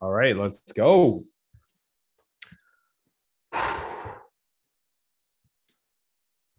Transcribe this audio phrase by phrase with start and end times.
[0.00, 1.22] All right, let's go.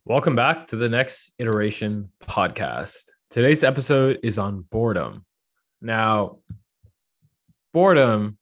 [0.04, 2.97] Welcome back to the next iteration podcast.
[3.29, 5.26] Today's episode is on boredom.
[5.81, 6.40] Now,
[7.72, 8.38] boredom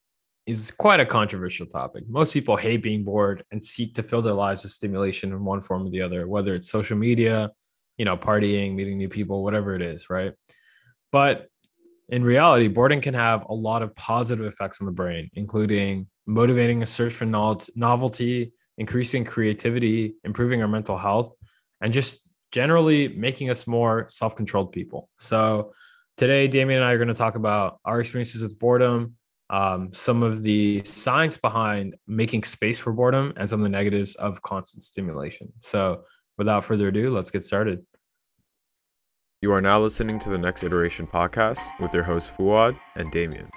[0.48, 2.05] is quite a controversial topic.
[2.09, 5.61] Most people hate being bored and seek to fill their lives with stimulation in one
[5.61, 7.52] form or the other, whether it's social media,
[8.00, 10.34] you know, partying, meeting new people, whatever it is, right?
[11.11, 11.50] But
[12.10, 16.84] in reality, boredom can have a lot of positive effects on the brain, including motivating
[16.84, 21.34] a search for novelty, increasing creativity, improving our mental health,
[21.81, 25.09] and just generally making us more self controlled people.
[25.20, 25.73] So,
[26.16, 29.16] today, Damien and I are going to talk about our experiences with boredom,
[29.50, 34.16] um, some of the science behind making space for boredom, and some of the negatives
[34.16, 35.52] of constant stimulation.
[35.59, 36.03] So,
[36.38, 37.86] without further ado, let's get started.
[39.40, 43.48] You are now listening to the Next Iteration podcast with your hosts Fuad and Damien.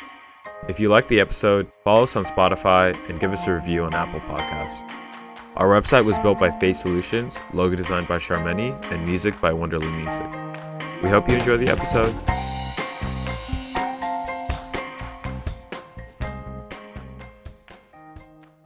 [0.68, 3.94] If you like the episode, follow us on Spotify and give us a review on
[3.94, 5.56] Apple Podcasts.
[5.56, 9.88] Our website was built by Face Solutions, logo designed by Charmeni, and music by Wonderly
[9.88, 11.02] Music.
[11.02, 12.14] We hope you enjoy the episode.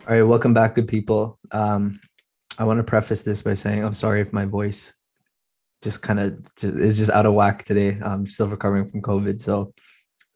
[0.08, 1.38] All right, welcome back, good people.
[1.52, 2.00] Um,
[2.58, 4.94] I want to preface this by saying I'm sorry if my voice
[5.84, 8.00] just kind of is just out of whack today.
[8.02, 9.74] I'm still recovering from COVID, so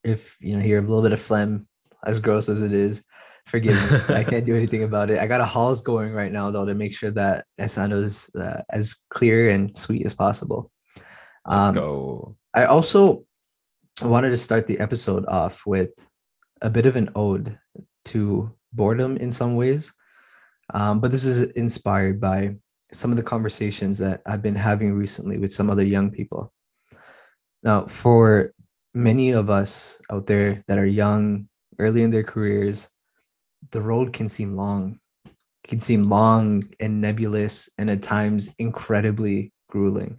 [0.04, 1.66] if you know hear a little bit of phlegm,
[2.04, 3.02] as gross as it is,
[3.46, 3.98] forgive me.
[4.14, 5.18] I can't do anything about it.
[5.18, 8.30] I got a Halls going right now though to make sure that I sound as
[8.38, 10.70] uh, as clear and sweet as possible.
[11.46, 12.36] Um, Let's go.
[12.54, 13.24] I also
[14.02, 15.90] wanted to start the episode off with
[16.60, 17.58] a bit of an ode
[18.04, 19.92] to boredom in some ways,
[20.74, 22.56] um, but this is inspired by
[22.92, 26.52] some of the conversations that I've been having recently with some other young people.
[27.62, 28.54] Now, for
[28.94, 32.88] many of us out there that are young, early in their careers,
[33.70, 39.52] the road can seem long, it can seem long and nebulous, and at times incredibly
[39.68, 40.18] grueling.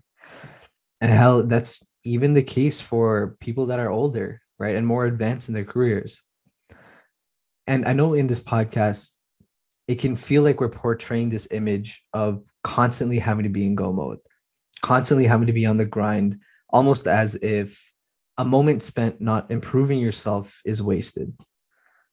[1.02, 5.48] And hell, that's even the case for people that are older, right, and more advanced
[5.50, 6.22] in their careers.
[7.68, 9.12] And I know in this podcast,
[9.90, 13.92] it can feel like we're portraying this image of constantly having to be in go
[13.92, 14.20] mode,
[14.84, 16.40] constantly having to be on the grind,
[16.70, 17.92] almost as if
[18.38, 21.36] a moment spent not improving yourself is wasted.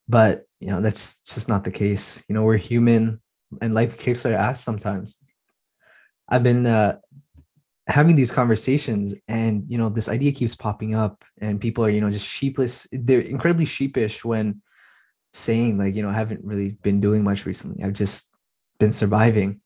[0.09, 2.25] But you know, that's just not the case.
[2.31, 3.21] You know, we're human
[3.61, 5.19] and life kicks our ass sometimes.
[6.31, 6.97] I've been uh,
[7.89, 12.01] having these conversations and you know this idea keeps popping up and people are you
[12.01, 14.61] know just sheepless they're incredibly sheepish when
[15.33, 17.83] saying like you know i haven't really been doing much recently.
[17.83, 18.31] I've just
[18.79, 19.61] been surviving.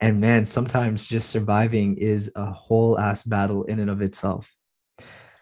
[0.00, 4.52] And man sometimes just surviving is a whole ass battle in and of itself.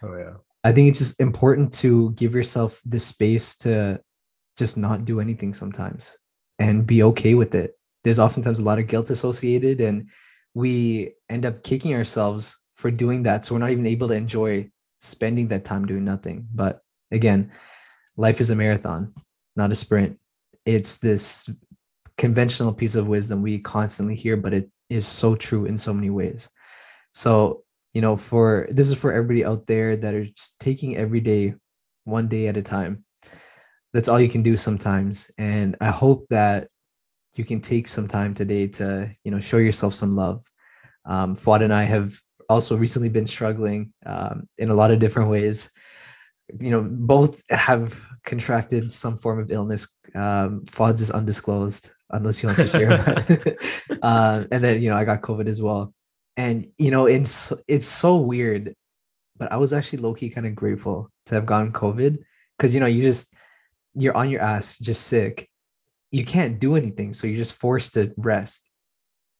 [0.03, 0.35] Oh yeah.
[0.63, 4.01] I think it's just important to give yourself the space to
[4.59, 6.19] just not do anything sometimes
[6.59, 7.73] and be okay with it.
[8.05, 10.11] There's oftentimes a lot of guilt associated and
[10.53, 13.45] we end up kicking ourselves for doing that.
[13.45, 14.71] So we're not even able to enjoy
[15.01, 16.47] spending that time doing nothing.
[16.53, 16.81] But
[17.11, 17.51] again
[18.17, 19.15] life is a marathon
[19.57, 20.19] not a sprint.
[20.65, 21.49] It's this
[22.19, 26.11] conventional piece of wisdom we constantly hear, but it is so true in so many
[26.11, 26.49] ways.
[27.13, 31.21] So, you know, for this is for everybody out there that are just taking every
[31.21, 31.55] day,
[32.05, 33.05] one day at a time.
[33.93, 35.31] That's all you can do sometimes.
[35.39, 36.69] And I hope that
[37.35, 40.45] you can take some time today to, you know, show yourself some love.
[41.05, 42.17] Um, Fuad and I have
[42.49, 45.73] also recently been struggling um, in a lot of different ways.
[46.59, 49.89] You know, both have contracted some form of illness.
[50.15, 53.97] Um, Fuad's is undisclosed unless he wants to share.
[54.03, 55.95] uh, and then you know I got COVID as well,
[56.37, 58.75] and you know it's it's so weird,
[59.37, 62.19] but I was actually low key kind of grateful to have gotten COVID
[62.57, 63.33] because you know you just
[63.95, 65.49] you're on your ass just sick,
[66.11, 68.69] you can't do anything, so you're just forced to rest.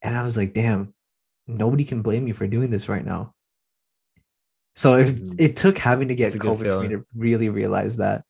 [0.03, 0.95] And I was like, damn,
[1.47, 3.35] nobody can blame you for doing this right now.
[4.77, 5.35] So it, mm.
[5.39, 8.25] it took having to get COVID for me to really realize that.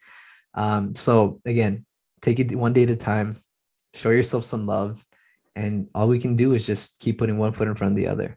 [0.55, 1.87] Um, so again,
[2.23, 3.37] take it one day at a time,
[3.95, 5.05] show yourself some love,
[5.55, 8.09] and all we can do is just keep putting one foot in front of the
[8.09, 8.37] other.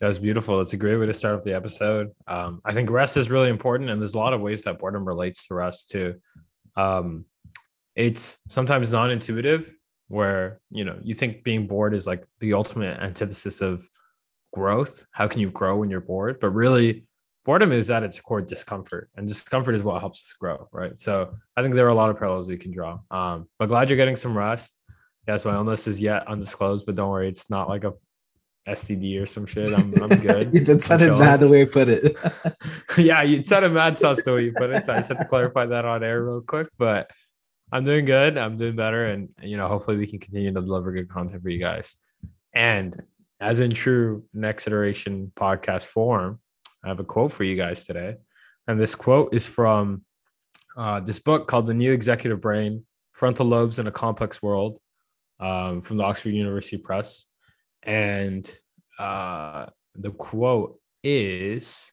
[0.00, 0.60] That was beautiful.
[0.60, 2.10] It's a great way to start off the episode.
[2.26, 5.06] Um, I think rest is really important, and there's a lot of ways that boredom
[5.06, 6.16] relates to rest too.
[6.76, 7.24] Um,
[7.94, 9.72] it's sometimes non-intuitive,
[10.08, 13.86] where you know you think being bored is like the ultimate antithesis of
[14.52, 15.04] growth.
[15.12, 16.40] How can you grow when you're bored?
[16.40, 17.04] But really,
[17.44, 21.34] boredom is at its core discomfort and discomfort is what helps us grow right so
[21.56, 23.96] i think there are a lot of parallels we can draw um but glad you're
[23.96, 24.76] getting some rest
[25.26, 27.92] yes my illness is yet undisclosed but don't worry it's not like a
[28.68, 32.16] std or some shit i'm, I'm good that sounded bad the way you put it
[32.96, 35.24] yeah you sounded mad sauce the way you put it so i just had to
[35.24, 37.10] clarify that on air real quick but
[37.74, 38.36] I'm doing good.
[38.36, 41.48] I'm doing better, and you know, hopefully, we can continue to deliver good content for
[41.48, 41.96] you guys.
[42.52, 43.02] And
[43.42, 46.38] as in true next iteration podcast form,
[46.84, 48.16] I have a quote for you guys today,
[48.68, 50.02] and this quote is from
[50.76, 54.78] uh, this book called "The New Executive Brain: Frontal Lobes in a Complex World"
[55.40, 57.26] um, from the Oxford University Press,
[57.82, 58.48] and
[58.98, 59.66] uh,
[59.96, 61.92] the quote is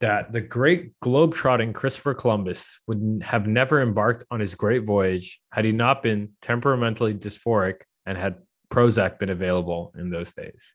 [0.00, 5.64] that the great globe-trotting Christopher Columbus would have never embarked on his great voyage had
[5.64, 8.36] he not been temperamentally dysphoric and had
[8.70, 10.74] Prozac been available in those days.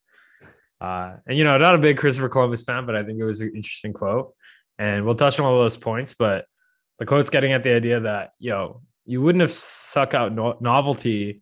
[0.79, 3.41] Uh, and you know, not a big Christopher Columbus fan, but I think it was
[3.41, 4.33] an interesting quote.
[4.79, 6.45] And we'll touch on all those points, but
[6.97, 10.57] the quote's getting at the idea that yo, know, you wouldn't have suck out no-
[10.59, 11.41] novelty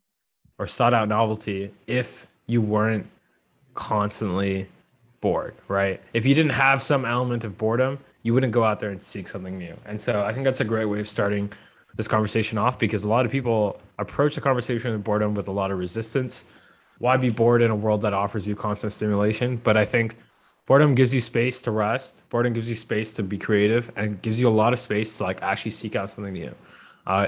[0.58, 3.06] or sought out novelty if you weren't
[3.76, 4.68] constantly
[5.22, 6.02] bored, right?
[6.14, 9.28] If you didn't have some element of boredom, you wouldn't go out there and seek
[9.28, 9.78] something new.
[9.86, 11.52] And so I think that's a great way of starting
[12.00, 15.52] this conversation off because a lot of people approach the conversation with boredom with a
[15.52, 16.46] lot of resistance.
[17.00, 19.58] Why be bored in a world that offers you constant stimulation?
[19.58, 20.16] But I think
[20.66, 22.22] boredom gives you space to rest.
[22.30, 25.24] Boredom gives you space to be creative and gives you a lot of space to
[25.24, 26.56] like actually seek out something new.
[27.06, 27.28] Uh,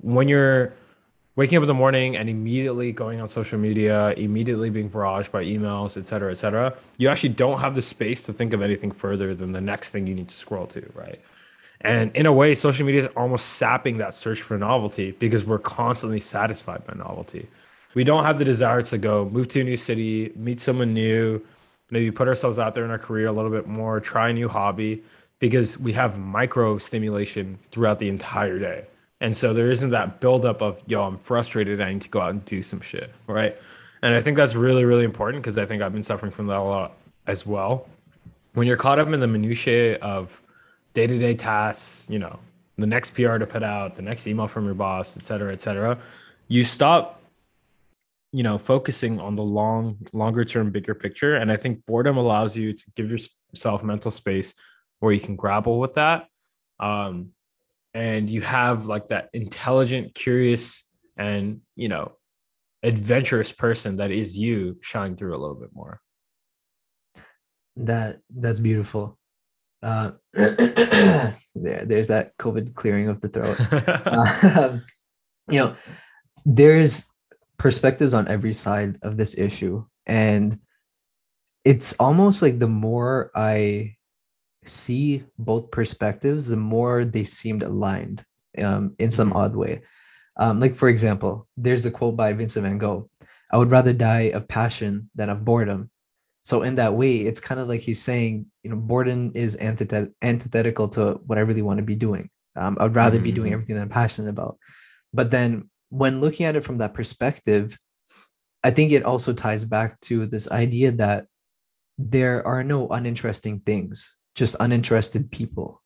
[0.00, 0.72] when you're
[1.36, 5.44] waking up in the morning and immediately going on social media, immediately being barraged by
[5.44, 8.90] emails, et cetera, et cetera, you actually don't have the space to think of anything
[8.90, 11.20] further than the next thing you need to scroll to, right?
[11.82, 15.58] And in a way, social media is almost sapping that search for novelty because we're
[15.58, 17.48] constantly satisfied by novelty.
[17.94, 21.42] We don't have the desire to go move to a new city, meet someone new,
[21.90, 24.48] maybe put ourselves out there in our career a little bit more, try a new
[24.48, 25.02] hobby
[25.38, 28.86] because we have micro stimulation throughout the entire day.
[29.20, 31.80] And so there isn't that buildup of, yo, I'm frustrated.
[31.80, 33.12] I need to go out and do some shit.
[33.26, 33.56] Right.
[34.02, 36.58] And I think that's really, really important because I think I've been suffering from that
[36.58, 36.96] a lot
[37.26, 37.88] as well.
[38.52, 40.40] When you're caught up in the minutiae of
[40.96, 42.38] day to day tasks, you know,
[42.78, 45.60] the next PR to put out, the next email from your boss, et cetera, et
[45.60, 45.98] cetera,
[46.48, 47.20] you stop,
[48.32, 51.36] you know, focusing on the long, longer term, bigger picture.
[51.36, 54.54] And I think boredom allows you to give yourself mental space
[55.00, 56.28] where you can grapple with that.
[56.80, 57.32] Um,
[57.92, 60.88] and you have like that intelligent, curious,
[61.18, 62.12] and you know,
[62.82, 66.00] adventurous person that is you shine through a little bit more.
[67.76, 69.18] That that's beautiful.
[69.86, 73.56] Uh, there, there's that COVID clearing of the throat.
[73.70, 74.78] uh,
[75.48, 75.76] you know,
[76.44, 77.06] there's
[77.56, 80.58] perspectives on every side of this issue, and
[81.64, 83.94] it's almost like the more I
[84.64, 88.24] see both perspectives, the more they seemed aligned
[88.60, 89.38] um, in some mm-hmm.
[89.38, 89.82] odd way.
[90.36, 93.08] Um, like, for example, there's a quote by Vincent van Gogh
[93.52, 95.90] I would rather die of passion than of boredom.
[96.46, 100.12] So, in that way, it's kind of like he's saying, you know, boredom is antithet-
[100.22, 102.30] antithetical to what I really want to be doing.
[102.54, 103.24] Um, I'd rather mm-hmm.
[103.24, 103.54] be doing mm-hmm.
[103.54, 104.56] everything that I'm passionate about.
[105.12, 107.76] But then, when looking at it from that perspective,
[108.64, 111.26] I think it also ties back to this idea that
[111.98, 115.82] there are no uninteresting things just uninterested people.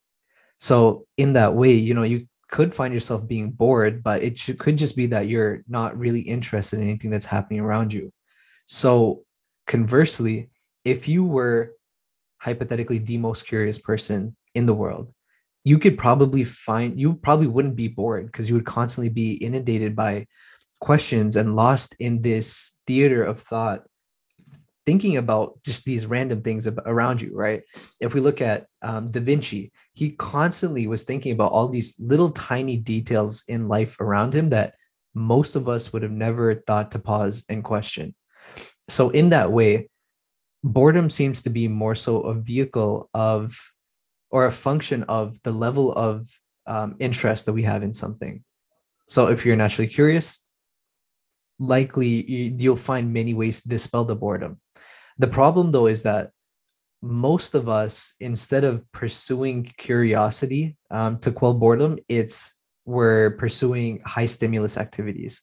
[0.59, 4.59] So in that way, you know, you could find yourself being bored, but it should,
[4.59, 8.11] could just be that you're not really interested in anything that's happening around you.
[8.67, 9.23] So
[9.65, 10.50] conversely,
[10.83, 11.73] if you were
[12.39, 15.13] hypothetically the most curious person in the world,
[15.63, 19.95] you could probably find you probably wouldn't be bored because you would constantly be inundated
[19.95, 20.25] by
[20.79, 23.83] questions and lost in this theater of thought
[24.85, 27.61] thinking about just these random things around you, right?
[27.99, 32.31] If we look at um, Da Vinci, he constantly was thinking about all these little
[32.31, 34.73] tiny details in life around him that
[35.13, 38.15] most of us would have never thought to pause and question.
[38.89, 39.87] So, in that way,
[40.63, 43.57] boredom seems to be more so a vehicle of
[44.29, 46.27] or a function of the level of
[46.67, 48.43] um, interest that we have in something.
[49.07, 50.47] So, if you're naturally curious,
[51.59, 52.09] likely
[52.57, 54.59] you'll find many ways to dispel the boredom.
[55.17, 56.31] The problem, though, is that
[57.01, 62.53] most of us, instead of pursuing curiosity um, to quell boredom, it's
[62.85, 65.41] we're pursuing high stimulus activities.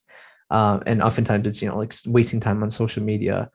[0.49, 3.49] Um, and oftentimes it's, you know, like wasting time on social media,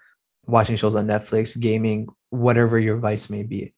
[0.46, 3.74] watching shows on Netflix, gaming, whatever your vice may be.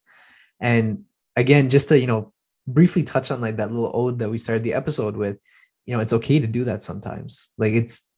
[0.60, 1.04] And
[1.36, 2.32] again, just to, you know,
[2.66, 5.38] briefly touch on like that little ode that we started the episode with,
[5.84, 7.50] you know, it's okay to do that sometimes.
[7.58, 8.10] Like it's,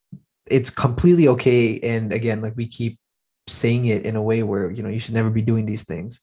[0.46, 1.78] it's completely okay.
[1.80, 2.98] And again, like we keep
[3.48, 6.20] saying it in a way where you know you should never be doing these things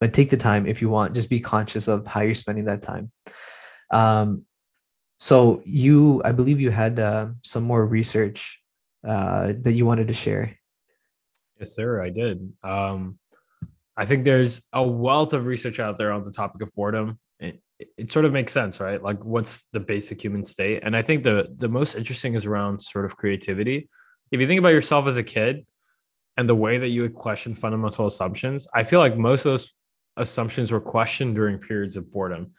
[0.00, 2.82] but take the time if you want just be conscious of how you're spending that
[2.82, 3.10] time
[3.90, 4.44] um,
[5.18, 8.60] so you i believe you had uh, some more research
[9.06, 10.56] uh, that you wanted to share
[11.58, 13.18] yes sir i did um,
[13.96, 17.18] i think there's a wealth of research out there on the topic of boredom
[17.78, 19.02] it, it sort of makes sense, right?
[19.02, 20.82] Like what's the basic human state?
[20.84, 23.88] And I think the the most interesting is around sort of creativity.
[24.30, 25.66] If you think about yourself as a kid
[26.36, 29.72] and the way that you would question fundamental assumptions, I feel like most of those
[30.16, 32.52] assumptions were questioned during periods of boredom.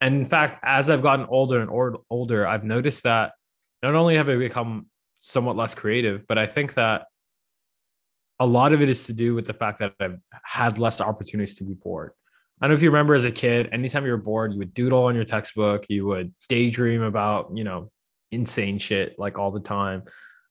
[0.00, 3.32] And in fact, as I've gotten older and older, I've noticed that
[3.82, 4.86] not only have I become
[5.20, 7.06] somewhat less creative, but I think that
[8.40, 11.56] a lot of it is to do with the fact that I've had less opportunities
[11.56, 12.12] to be bored.
[12.60, 14.74] I don't know if you remember as a kid, anytime you were bored, you would
[14.74, 17.90] doodle on your textbook, you would daydream about, you know,
[18.32, 20.02] insane shit like all the time.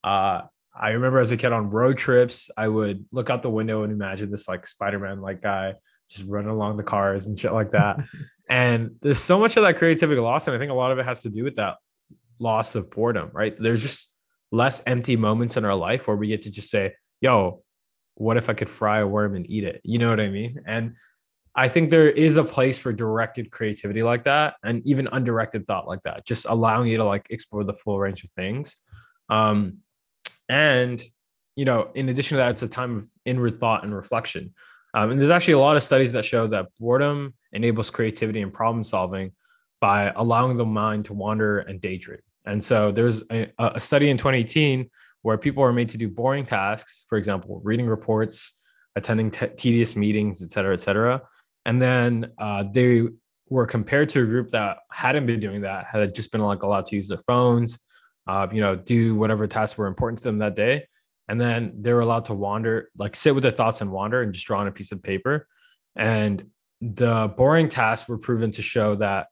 [0.02, 0.42] Uh,
[0.74, 3.92] I remember as a kid on road trips, I would look out the window and
[3.92, 5.74] imagine this like Spider-Man like guy
[6.08, 7.98] just running along the cars and shit like that.
[8.48, 10.46] and there's so much of that creativity lost.
[10.46, 11.76] And I think a lot of it has to do with that
[12.38, 13.54] loss of boredom, right?
[13.56, 14.14] There's just
[14.50, 17.62] less empty moments in our life where we get to just say, yo,
[18.18, 19.80] what if I could fry a worm and eat it?
[19.84, 20.60] You know what I mean?
[20.66, 20.94] And
[21.54, 25.88] I think there is a place for directed creativity like that and even undirected thought
[25.88, 28.76] like that, just allowing you to like explore the full range of things.
[29.28, 29.78] Um,
[30.48, 31.02] and,
[31.56, 34.54] you know, in addition to that, it's a time of inward thought and reflection.
[34.94, 38.52] Um, and there's actually a lot of studies that show that boredom enables creativity and
[38.52, 39.32] problem solving
[39.80, 42.20] by allowing the mind to wander and daydream.
[42.46, 44.88] And so there's a, a study in 2018
[45.22, 48.58] where people are made to do boring tasks, for example, reading reports,
[48.96, 51.22] attending t- tedious meetings, et cetera, et cetera.
[51.66, 53.08] And then uh, they
[53.48, 56.86] were compared to a group that hadn't been doing that, had just been like allowed
[56.86, 57.78] to use their phones,
[58.26, 60.86] uh, you know, do whatever tasks were important to them that day.
[61.28, 64.32] And then they were allowed to wander, like sit with their thoughts and wander and
[64.32, 65.46] just draw on a piece of paper.
[65.96, 66.44] And
[66.80, 69.26] the boring tasks were proven to show that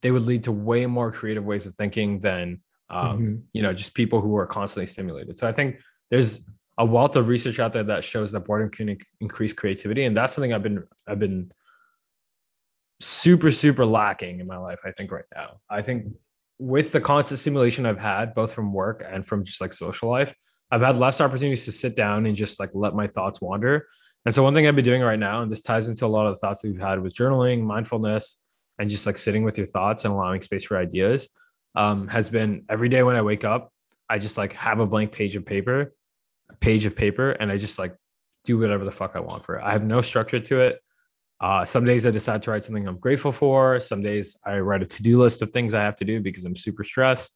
[0.00, 2.60] they would lead to way more creative ways of thinking than
[2.92, 3.34] um, mm-hmm.
[3.52, 5.36] you know just people who are constantly stimulated.
[5.38, 5.80] So i think
[6.10, 10.04] there's a wealth of research out there that shows that boredom can increase creativity.
[10.04, 11.50] And that's something i've been i've been
[13.00, 15.60] super super lacking in my life i think right now.
[15.68, 16.06] I think
[16.58, 20.32] with the constant stimulation i've had both from work and from just like social life
[20.70, 23.86] i've had less opportunities to sit down and just like let my thoughts wander.
[24.24, 26.26] And so one thing i've been doing right now and this ties into a lot
[26.26, 28.38] of the thoughts we've had with journaling mindfulness
[28.78, 31.28] and just like sitting with your thoughts and allowing space for ideas
[31.74, 33.72] um, has been every day when I wake up,
[34.08, 35.94] I just like have a blank page of paper,
[36.50, 37.94] a page of paper, and I just like
[38.44, 39.62] do whatever the fuck I want for it.
[39.64, 40.80] I have no structure to it.
[41.40, 43.80] Uh, some days I decide to write something I'm grateful for.
[43.80, 46.54] Some days I write a to-do list of things I have to do because I'm
[46.54, 47.32] super stressed.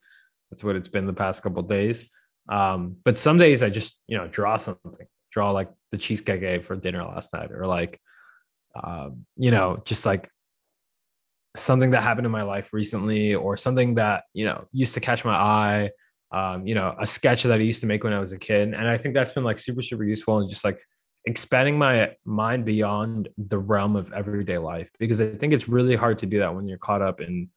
[0.49, 2.09] That's what it's been the past couple days.
[2.49, 6.47] Um, but some days I just, you know, draw something, draw like the cheesecake I
[6.47, 7.99] ate for dinner last night, or like,
[8.81, 10.29] uh, you know, just like
[11.59, 15.25] something that happened in my life recently or something that you know used to catch
[15.25, 15.89] my eye
[16.31, 18.73] um, you know a sketch that i used to make when i was a kid.
[18.73, 20.81] And i think that's been like super super useful and just like
[21.25, 24.89] expanding my mind beyond the realm of everyday life.
[24.99, 27.49] Because i think it's really hard to do that when you're caught up in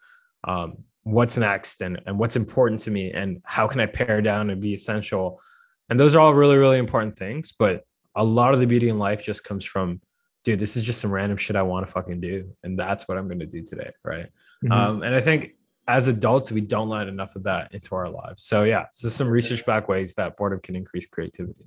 [0.45, 4.50] um, what's next and, and what's important to me and how can i pare down
[4.50, 5.40] and be essential.
[5.88, 7.85] And those are all really really important things but
[8.16, 10.00] a lot of the beauty in life just comes from
[10.44, 12.50] dude, this is just some random shit I want to fucking do.
[12.62, 13.90] And that's what I'm going to do today.
[14.04, 14.26] Right.
[14.64, 14.73] Mm-hmm.
[14.73, 15.54] Um, and I think
[15.88, 18.44] as adults, we don't let enough of that into our lives.
[18.44, 21.66] So, yeah, so some research back ways that boredom can increase creativity.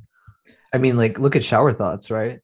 [0.74, 2.40] I mean, like, look at shower thoughts, right?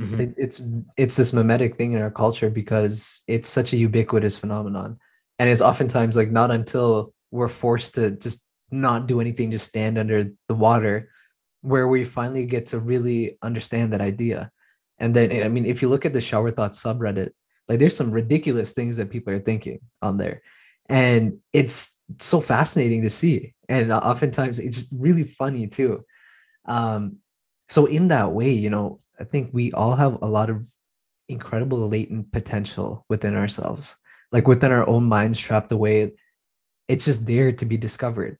[0.00, 0.20] Mm-hmm.
[0.20, 0.62] It, it's
[0.98, 4.98] it's this mimetic thing in our culture because it's such a ubiquitous phenomenon,
[5.38, 9.96] and it's oftentimes like not until we're forced to just not do anything, just stand
[9.96, 11.10] under the water,
[11.62, 14.50] where we finally get to really understand that idea.
[14.98, 17.30] And then, I mean, if you look at the shower thoughts subreddit,
[17.68, 20.42] like there's some ridiculous things that people are thinking on there.
[20.88, 23.54] And it's so fascinating to see.
[23.68, 26.04] And oftentimes it's just really funny too.
[26.66, 27.18] Um,
[27.68, 30.68] so, in that way, you know, I think we all have a lot of
[31.28, 33.96] incredible latent potential within ourselves,
[34.30, 36.12] like within our own minds trapped away.
[36.86, 38.38] It's just there to be discovered.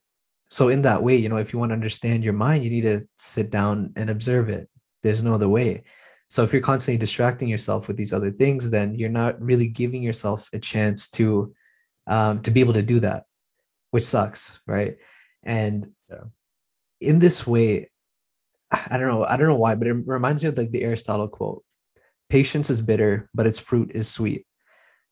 [0.48, 2.82] So, in that way, you know, if you want to understand your mind, you need
[2.82, 4.68] to sit down and observe it.
[5.02, 5.82] There's no other way.
[6.28, 10.02] So if you're constantly distracting yourself with these other things, then you're not really giving
[10.02, 11.54] yourself a chance to
[12.09, 13.25] um, to be able to do that,
[13.90, 14.97] which sucks, right?
[15.42, 16.25] And yeah.
[17.00, 17.90] in this way,
[18.71, 21.28] I don't know, I don't know why, but it reminds me of like the Aristotle
[21.28, 21.64] quote:
[22.28, 24.47] "Patience is bitter, but its fruit is sweet."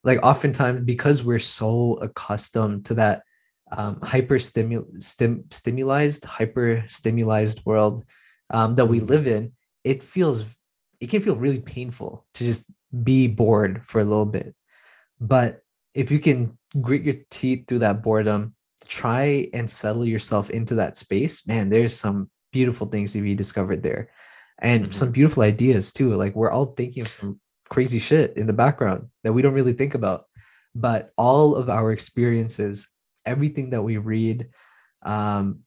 [0.02, 3.22] Like oftentimes, because we're so accustomed to that
[3.72, 8.04] um, hyper stimul- stim- stimulized, hyper stimulized world
[8.50, 9.06] um, that we mm-hmm.
[9.06, 9.52] live in,
[9.84, 10.44] it feels
[11.04, 12.64] it can feel really painful to just
[13.02, 14.54] be bored for a little bit.
[15.20, 15.60] But
[15.92, 18.54] if you can grit your teeth through that boredom,
[18.88, 23.82] try and settle yourself into that space, man, there's some beautiful things to be discovered
[23.82, 24.08] there
[24.60, 24.92] and mm-hmm.
[24.92, 26.14] some beautiful ideas too.
[26.14, 29.74] Like we're all thinking of some crazy shit in the background that we don't really
[29.74, 30.24] think about.
[30.74, 32.88] but all of our experiences,
[33.26, 34.48] everything that we read,
[35.02, 35.60] um,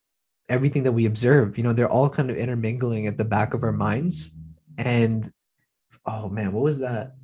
[0.50, 3.64] everything that we observe, you know, they're all kind of intermingling at the back of
[3.64, 4.36] our minds.
[4.78, 5.32] And
[6.06, 7.16] oh man, what was that?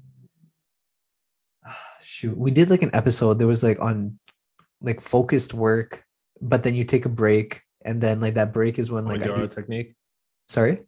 [2.02, 3.40] Shoot, we did like an episode.
[3.40, 4.20] There was like on
[4.82, 6.04] like focused work,
[6.42, 9.28] but then you take a break, and then like that break is when like I
[9.28, 9.94] Pomodoro do, technique.
[10.48, 10.82] sorry.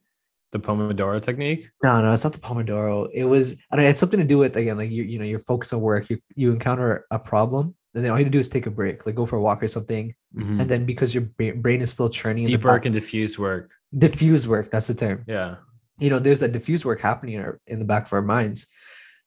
[0.52, 1.70] The Pomodoro technique.
[1.84, 3.10] No, no, it's not the Pomodoro.
[3.14, 5.18] It was, I don't know, it had something to do with again, like you, you
[5.20, 8.40] know, you're focused on work, you you encounter a problem, and then all you do
[8.40, 10.60] is take a break, like go for a walk or something, Mhm.
[10.62, 13.72] and then because your brain is still churning, Deep work and diffuse work.
[13.98, 14.70] diffuse work.
[14.72, 15.24] That's the term.
[15.28, 15.56] Yeah.
[15.98, 18.68] You know, there's that diffuse work happening in, our, in the back of our minds.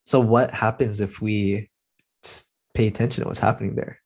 [0.04, 1.70] So what happens if we
[2.22, 4.00] just pay attention to what's happening there?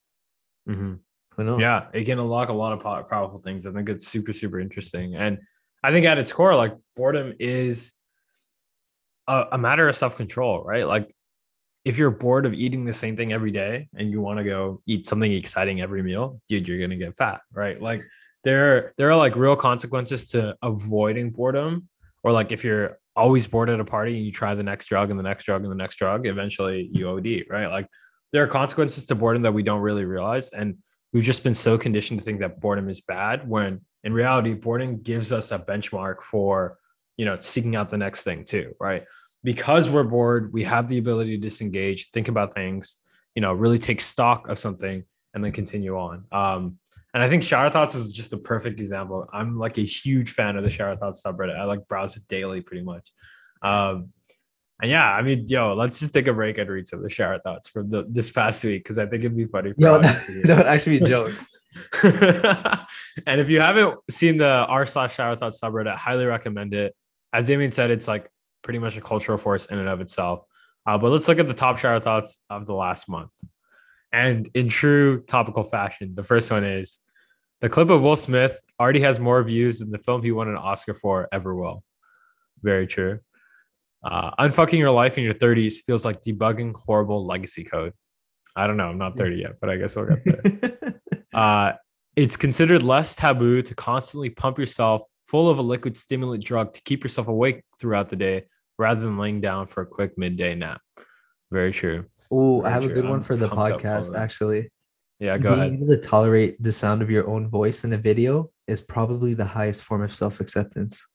[0.69, 1.01] Mhm.
[1.37, 1.61] Who knows?
[1.61, 3.67] Yeah, it can unlock a lot of powerful things.
[3.67, 5.17] I think it's super, super interesting.
[5.17, 5.39] And
[5.83, 7.93] I think at its core, like boredom is
[9.27, 10.87] a, a matter of self control, right?
[10.87, 11.15] Like
[11.85, 14.81] if you're bored of eating the same thing every day and you want to go
[14.87, 17.81] eat something exciting every meal, dude, you're gonna get fat, right?
[17.81, 18.05] Like
[18.45, 21.89] there, there are like real consequences to avoiding boredom,
[22.23, 25.11] or like if you're always bored at a party and you try the next drug
[25.11, 27.67] and the next drug and the next drug, eventually you OD, right?
[27.67, 27.87] Like
[28.33, 30.51] there are consequences to boredom that we don't really realize.
[30.51, 30.79] And
[31.13, 35.01] we've just been so conditioned to think that boredom is bad when in reality boredom
[35.03, 36.79] gives us a benchmark for
[37.17, 39.05] you know seeking out the next thing too right
[39.45, 42.97] because we're bored we have the ability to disengage think about things
[43.35, 46.79] you know really take stock of something and then continue on um
[47.15, 50.57] and i think shower thoughts is just a perfect example i'm like a huge fan
[50.57, 53.13] of the shower thoughts subreddit i like browse it daily pretty much
[53.63, 54.11] um
[54.83, 57.09] and yeah, I mean, yo, let's just take a break and read some of the
[57.09, 59.71] shower thoughts from the this past week because I think it'd be funny.
[59.71, 60.43] For Yo, that, audience to hear.
[60.43, 61.47] that would actually be jokes.
[62.03, 66.97] and if you haven't seen the r slash shower thoughts subreddit, I highly recommend it.
[67.33, 68.29] As Damien said, it's like
[68.63, 70.43] pretty much a cultural force in and of itself.
[70.85, 73.31] Uh, but let's look at the top shower thoughts of the last month.
[74.13, 77.01] And in true topical fashion, the first one is
[77.61, 80.57] the clip of Will Smith already has more views than the film he won an
[80.57, 81.83] Oscar for ever will.
[82.63, 83.21] Very true.
[84.05, 87.93] Uh, unfucking your life in your 30s feels like debugging horrible legacy code.
[88.57, 88.89] I don't know.
[88.89, 90.95] I'm not 30 yet, but I guess we'll get there.
[91.33, 91.73] Uh,
[92.15, 96.83] it's considered less taboo to constantly pump yourself full of a liquid stimulant drug to
[96.83, 98.45] keep yourself awake throughout the day
[98.79, 100.83] rather than laying down for a quick midday nap.
[101.51, 102.05] Very true.
[102.33, 104.71] Oh, I have a good one for the pumped up for podcast, actually.
[105.21, 105.73] Yeah, go Being ahead.
[105.75, 109.45] able to tolerate the sound of your own voice in a video is probably the
[109.45, 111.07] highest form of self-acceptance.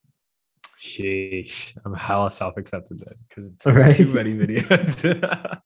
[0.79, 1.75] Sheesh.
[1.85, 3.95] I'm hella self accepted then because it's Right.
[3.95, 5.03] too many videos.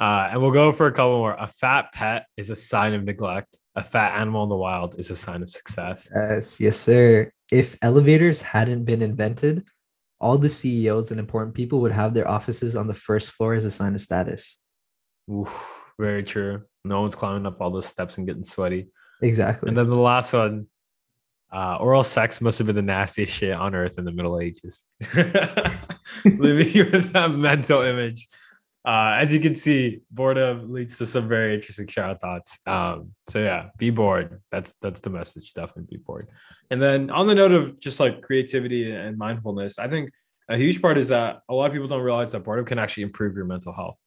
[0.00, 1.36] uh, and we'll go for a couple more.
[1.38, 3.56] A fat pet is a sign of neglect.
[3.76, 6.10] A fat animal in the wild is a sign of success.
[6.14, 7.30] Yes, yes, sir.
[7.52, 9.64] If elevators hadn't been invented,
[10.20, 13.64] all the CEOs and important people would have their offices on the first floor as
[13.64, 14.60] a sign of status.
[15.30, 16.62] Oof, very true.
[16.84, 18.88] No one's climbing up all those steps and getting sweaty.
[19.22, 19.68] Exactly.
[19.68, 20.66] And then the last one,
[21.52, 24.86] uh, oral sex must have been the nastiest shit on earth in the Middle Ages.
[26.24, 28.28] Leaving you with that mental image.
[28.86, 32.58] Uh, as you can see, boredom leads to some very interesting shower thoughts.
[32.66, 34.40] Um, so yeah, be bored.
[34.50, 35.52] That's that's the message.
[35.52, 36.28] Definitely be bored.
[36.70, 40.10] And then on the note of just like creativity and mindfulness, I think
[40.48, 43.02] a huge part is that a lot of people don't realize that boredom can actually
[43.02, 43.98] improve your mental health.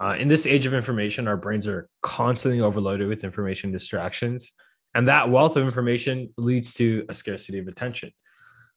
[0.00, 4.52] Uh, in this age of information, our brains are constantly overloaded with information distractions,
[4.94, 8.10] and that wealth of information leads to a scarcity of attention.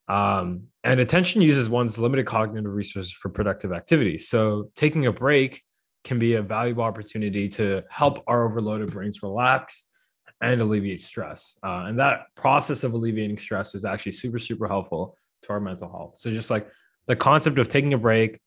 [0.08, 4.30] Um, and attention uses one's limited cognitive resources for productive activities.
[4.30, 5.64] So, taking a break
[6.04, 9.88] can be a valuable opportunity to help our overloaded brains relax
[10.42, 11.56] and alleviate stress.
[11.64, 15.90] Uh, and that process of alleviating stress is actually super, super helpful to our mental
[15.90, 16.18] health.
[16.18, 16.68] So, just like
[17.08, 18.40] the concept of taking a break,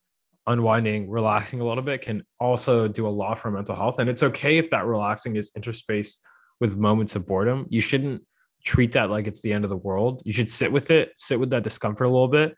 [0.46, 3.98] unwinding, relaxing a little bit can also do a lot for mental health.
[3.98, 6.20] And it's okay if that relaxing is interspaced
[6.60, 7.66] with moments of boredom.
[7.70, 8.22] You shouldn't
[8.64, 10.22] treat that like it's the end of the world.
[10.24, 12.56] You should sit with it, sit with that discomfort a little bit.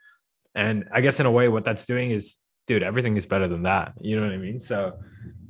[0.54, 3.64] And I guess in a way, what that's doing is, dude, everything is better than
[3.64, 3.92] that.
[4.00, 4.58] You know what I mean?
[4.58, 4.98] So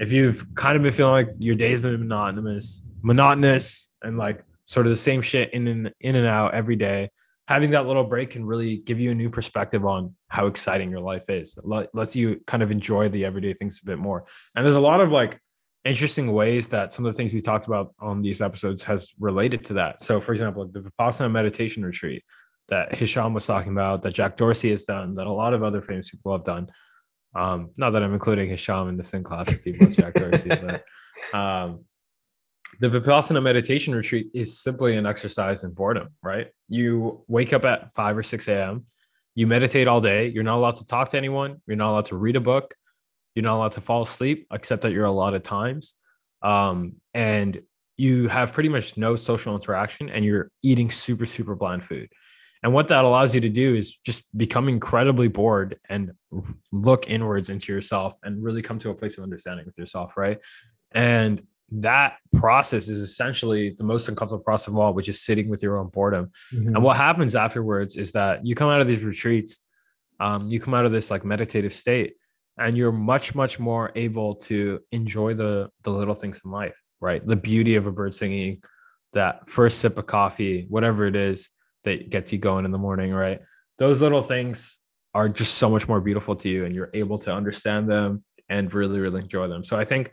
[0.01, 4.87] if you've kind of been feeling like your day's been monotonous, monotonous, and like sort
[4.87, 7.11] of the same shit in and in and out every day,
[7.49, 11.01] having that little break can really give you a new perspective on how exciting your
[11.01, 11.57] life is.
[11.63, 14.25] Let- lets you kind of enjoy the everyday things a bit more.
[14.57, 15.39] And there's a lot of like
[15.87, 19.65] interesting ways that some of the things we talked about on these episodes has related
[19.67, 20.03] to that.
[20.03, 22.23] So, for example, the Vipassana meditation retreat
[22.69, 25.81] that Hisham was talking about, that Jack Dorsey has done, that a lot of other
[25.81, 26.69] famous people have done.
[27.35, 30.49] Um, not that I'm including Hisham in the same class of people as Jack Dorsey,
[30.49, 31.85] but um,
[32.81, 36.49] the Vipassana meditation retreat is simply an exercise in boredom, right?
[36.69, 38.87] You wake up at 5 or 6 a.m.,
[39.35, 42.17] you meditate all day, you're not allowed to talk to anyone, you're not allowed to
[42.17, 42.75] read a book,
[43.37, 45.95] you're not allowed to fall asleep except that you're a lot of times.
[46.43, 47.61] Um, and
[47.99, 52.09] you have pretty much no social interaction and you're eating super super bland food.
[52.63, 56.13] And what that allows you to do is just become incredibly bored and
[56.73, 60.39] look inwards into yourself and really come to a place of understanding with yourself right?
[60.93, 65.63] And that process is essentially the most uncomfortable process of all which is sitting with
[65.63, 66.31] your own boredom.
[66.55, 66.69] Mhm.
[66.69, 69.59] and what happens afterwards is that you come out of these retreats,
[70.21, 72.15] um, you come out of this like meditative state,
[72.59, 77.27] and you're much, much more able to enjoy the the little things in life, right?
[77.27, 78.63] The beauty of a bird singing,
[79.13, 81.49] that first sip of coffee, whatever it is
[81.85, 83.41] that gets you going in the morning, right?
[83.79, 84.79] Those little things
[85.15, 88.73] are just so much more beautiful to you, and you're able to understand them and
[88.73, 89.65] really, really enjoy them.
[89.65, 90.13] So I think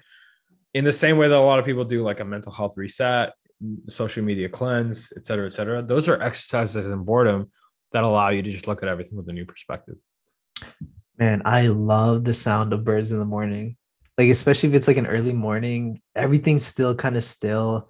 [0.74, 3.34] in the same way that a lot of people do like a mental health reset
[3.90, 5.82] social media cleanse, et cetera, et cetera.
[5.82, 7.52] Those are exercises in boredom
[7.92, 9.96] that allow you to just look at everything with a new perspective.
[11.18, 13.78] Man, I love the sound of birds in the morning.
[14.18, 17.90] Like especially if it's like an early morning, everything's still kind of still.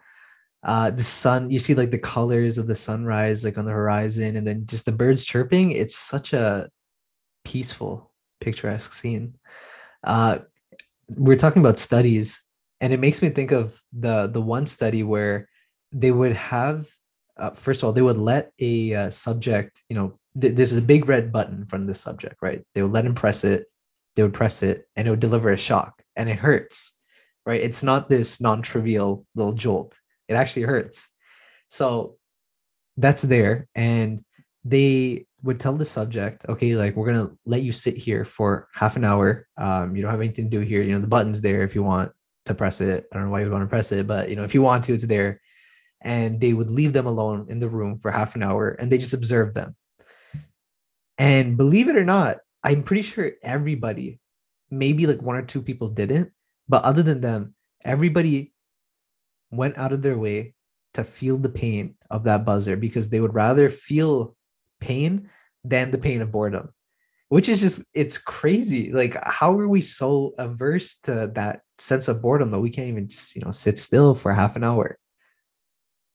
[0.63, 4.37] Uh the sun, you see like the colors of the sunrise like on the horizon
[4.37, 5.71] and then just the birds chirping.
[5.71, 6.69] It's such a
[7.43, 9.35] peaceful, picturesque scene.
[10.03, 10.39] Uh
[11.09, 12.43] we're talking about studies
[12.81, 15.47] and it makes me think of the the one study where
[15.91, 16.87] they would have
[17.37, 20.81] uh, first of all they would let a uh, subject you know th- there's a
[20.81, 22.63] big red button from the subject right?
[22.73, 23.67] They would let him press it
[24.15, 26.93] they would press it and it would deliver a shock and it hurts
[27.45, 27.61] right?
[27.61, 29.99] It's not this non-trivial little jolt.
[30.29, 31.09] It actually hurts.
[31.67, 32.15] So
[32.97, 34.23] that's there and
[34.63, 38.95] they would tell the subject okay like we're gonna let you sit here for half
[38.95, 39.47] an hour.
[39.57, 40.81] Um, you don't have anything to do here.
[40.81, 42.11] You know the button's there if you want
[42.45, 43.05] to press it.
[43.11, 44.85] I don't know why you want to press it but you know if you want
[44.85, 45.41] to it's there.
[46.05, 48.97] And they would leave them alone in the room for half an hour and they
[48.97, 49.73] just observe them
[51.17, 54.19] and believe it or not i'm pretty sure everybody
[54.69, 56.31] maybe like one or two people didn't
[56.67, 58.53] but other than them everybody
[59.51, 60.53] went out of their way
[60.93, 64.35] to feel the pain of that buzzer because they would rather feel
[64.79, 65.29] pain
[65.63, 66.69] than the pain of boredom
[67.33, 68.91] which is just it's crazy.
[68.91, 73.07] Like how are we so averse to that sense of boredom that we can't even
[73.07, 74.99] just you know sit still for half an hour?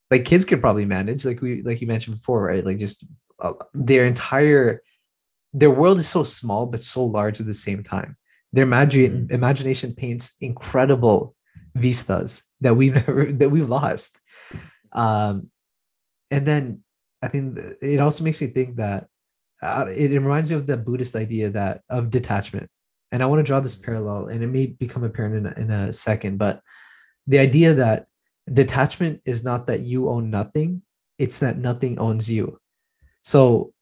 [0.09, 2.65] Like kids could probably manage like we like you mentioned before right?
[2.65, 3.05] Like just
[3.37, 4.81] uh, their entire
[5.53, 8.15] their world is so small but so large at the same time.
[8.53, 9.31] Their imagine Mhm.
[9.31, 11.35] imagination paints incredible
[11.75, 14.19] vistas that we've never that we've lost.
[14.91, 15.49] Um
[16.31, 16.83] and then
[17.21, 19.07] i think it also makes me think that
[19.61, 22.69] uh, it, it reminds me of the buddhist idea that of detachment.
[23.11, 25.71] And i want to draw this parallel and it may become apparent in a, in
[25.71, 26.61] a second but
[27.27, 28.05] the idea that
[28.51, 30.81] detachment is not that you own nothing
[31.17, 32.57] it's that nothing owns you.
[33.23, 33.73] So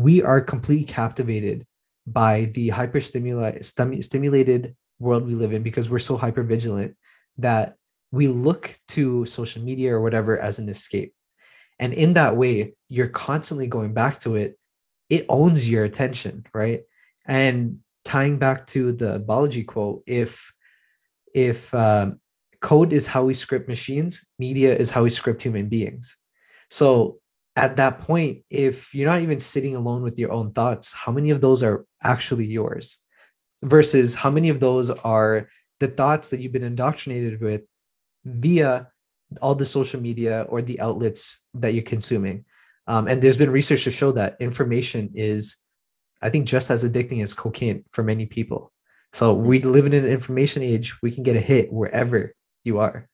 [0.00, 1.66] we are completely captivated
[2.06, 6.96] by the hyper stimulated world we live in because we're so hyper vigilant
[7.36, 7.74] that
[8.10, 11.12] we look to social media or whatever as an escape.
[11.78, 14.58] And in that way you're constantly going back to it.
[15.10, 16.80] It owns your attention right?
[17.26, 20.50] And tying back to the biology quote if
[21.34, 22.20] if um,
[22.62, 26.16] code is how we script machines media is how we script human beings.
[26.70, 27.19] So
[27.56, 31.30] at that point if you're not even sitting alone with your own thoughts how many
[31.30, 32.98] of those are actually yours?
[33.62, 35.48] Versus how many of those are
[35.80, 37.62] the thoughts that you've been indoctrinated with
[38.24, 38.88] via
[39.42, 42.44] all the social media or the outlets that you're consuming.
[42.86, 45.56] Um, and there's been research to show that information is
[46.22, 48.72] i think just as addicting as cocaine for many people.
[49.12, 52.30] So we live in an information age we can get a hit wherever
[52.64, 53.09] you are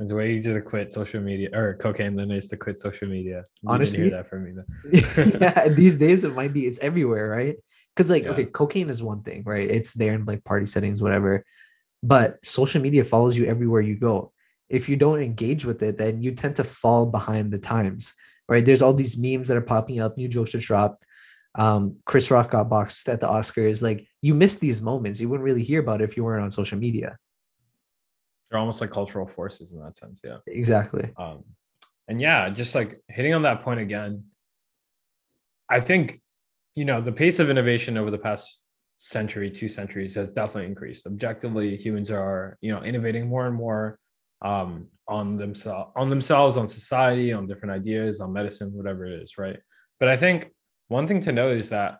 [0.00, 3.06] It's way easier to quit social media or cocaine than it is to quit social
[3.08, 3.44] media.
[3.62, 4.52] You Honestly- hear that from me.
[5.40, 7.56] Yeah these days it might be it's everywhere right?
[7.94, 8.30] Because like Yeah.
[8.30, 9.70] okay cocaine is one thing right?
[9.70, 11.44] It's there in like party settings whatever.
[12.02, 14.32] But social media follows you everywhere you go.
[14.68, 18.14] If you don't engage with it then you tend to fall behind the times
[18.48, 18.64] right?
[18.66, 21.06] There's all these memes that are popping up new jokes just dropped.
[21.54, 23.80] Um chris rock got boxed at the oscars.
[23.80, 25.20] Like you miss these moments.
[25.20, 27.16] You wouldn't really hear about it if you weren't on social media
[28.54, 30.20] They're almost like cultural forces in that sense.
[30.22, 30.36] Yeah.
[30.46, 31.42] exactly Um,
[32.06, 34.22] and yeah, just like hitting on that point again,
[35.68, 36.20] I think,
[36.76, 38.64] you know, the pace of innovation over the past
[38.98, 41.04] century, two centuries has definitely increased.
[41.04, 43.98] Objectively, humans are, you know, innovating more and more
[44.42, 49.36] um, on themselves, on themselves, on society, on different ideas, on medicine, whatever it is,
[49.36, 49.58] right?
[49.98, 50.52] But I think
[50.86, 51.96] one thing to note is that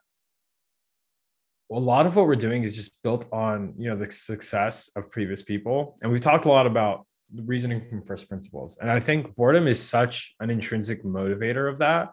[1.73, 5.11] a lot of what we're doing is just built on, you know, the success of
[5.11, 8.79] previous people, and we've talked a lot about reasoning from first principles.
[8.81, 12.11] And I think boredom is such an intrinsic motivator of that.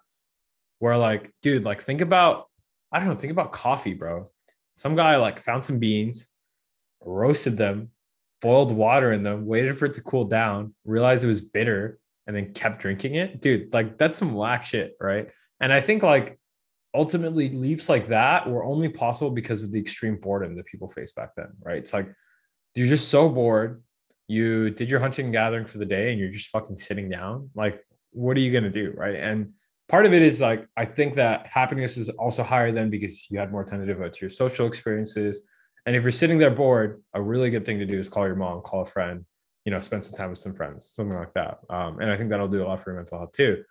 [0.80, 2.46] Where like, dude, like think about,
[2.92, 4.32] I don't know, think about coffee, bro.
[4.76, 6.30] Some guy like found some beans,
[7.04, 7.90] roasted them,
[8.42, 12.36] boiled water in them, waited for it to cool down, realized it was bitter, and
[12.36, 13.42] then kept drinking it.
[13.42, 15.30] Dude, like that's some whack shit, right?
[15.60, 16.40] And I think like
[16.94, 21.16] ultimately leaps like that were only possible because of the extreme boredom that people faced
[21.16, 21.78] back then, right?
[21.78, 22.12] It's like
[22.76, 23.84] you're just so bored.
[24.28, 27.50] You did your hunting and gathering for the day and you're just fucking sitting down.
[27.56, 28.94] Like, what are you going to do?
[28.96, 29.16] Right.
[29.16, 29.54] And
[29.88, 33.40] part of it is like, I think that happiness is also higher than because you
[33.40, 35.42] had more time to devote to your social experiences.
[35.86, 38.36] And if you're sitting there bored, a really good thing to do is call your
[38.36, 39.26] mom, call a friend,
[39.66, 41.60] you know, spend some time with some friends, something like that.
[41.70, 43.64] Um, and I think that'll do a lot for your mental health too.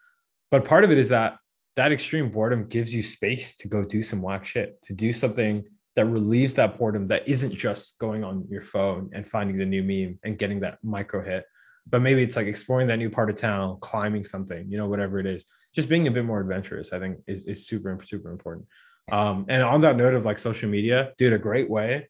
[0.50, 1.36] But part of it is that
[1.76, 5.64] that extreme boredom gives you space to go do some whack shit, to do something
[5.96, 9.82] that relieves that boredom that isn't just going on your phone and finding the new
[9.82, 11.44] meme and getting that micro hit.
[11.88, 15.18] But maybe it's like exploring that new part of town climbing something you know whatever
[15.18, 15.44] it is.
[15.74, 18.66] Just being a bit more adventurous i think is, is super super important.
[19.10, 22.08] Um, and on that note of like social media dude a great way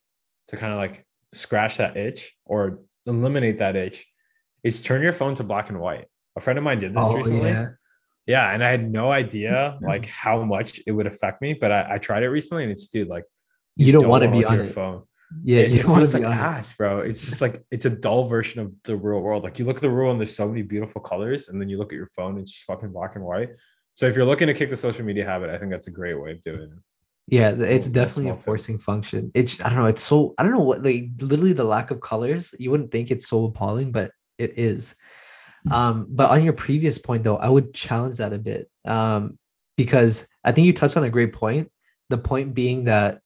[0.48, 4.06] to kind of like scratch that itch or eliminate that itch
[4.62, 6.06] is turn your phone to black and white.
[6.36, 7.48] A friend of mine did this oh, recently.
[7.48, 7.68] yeah.
[8.30, 11.80] Yeah and i had no idea like how much it would affect me but I,
[11.94, 13.24] I tried it recently and it's dude like
[13.76, 15.02] you don't, don't want to be on your phone.
[15.44, 17.00] Yeah, it, you don't feels like ass, bro.
[17.00, 19.44] It's just like it's a dull version of the real world.
[19.44, 21.78] Like you look at the real and there's so many beautiful colors, and then you
[21.78, 23.50] look at your phone, and it's just fucking black and white.
[23.94, 26.20] So if you're looking to kick the social media habit, I think that's a great
[26.20, 26.78] way of doing it.
[27.28, 28.84] Yeah, it's definitely a forcing tip.
[28.84, 29.30] function.
[29.34, 32.00] It's I don't know, it's so I don't know what like literally the lack of
[32.00, 34.96] colors, you wouldn't think it's so appalling, but it is.
[35.70, 38.70] Um, but on your previous point though, I would challenge that a bit.
[38.84, 39.38] Um,
[39.76, 41.70] because I think you touched on a great point.
[42.10, 43.20] The point being that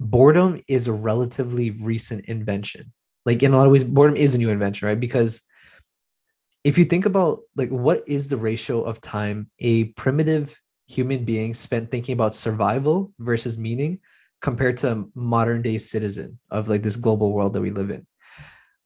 [0.00, 2.92] boredom is a relatively recent invention.
[3.26, 4.98] Like in a lot of ways, boredom is a new invention, right?
[4.98, 5.42] Because
[6.64, 11.54] if you think about like what is the ratio of time a primitive human being
[11.54, 14.00] spent thinking about survival versus meaning
[14.42, 18.06] compared to modern day citizen of like this global world that we live in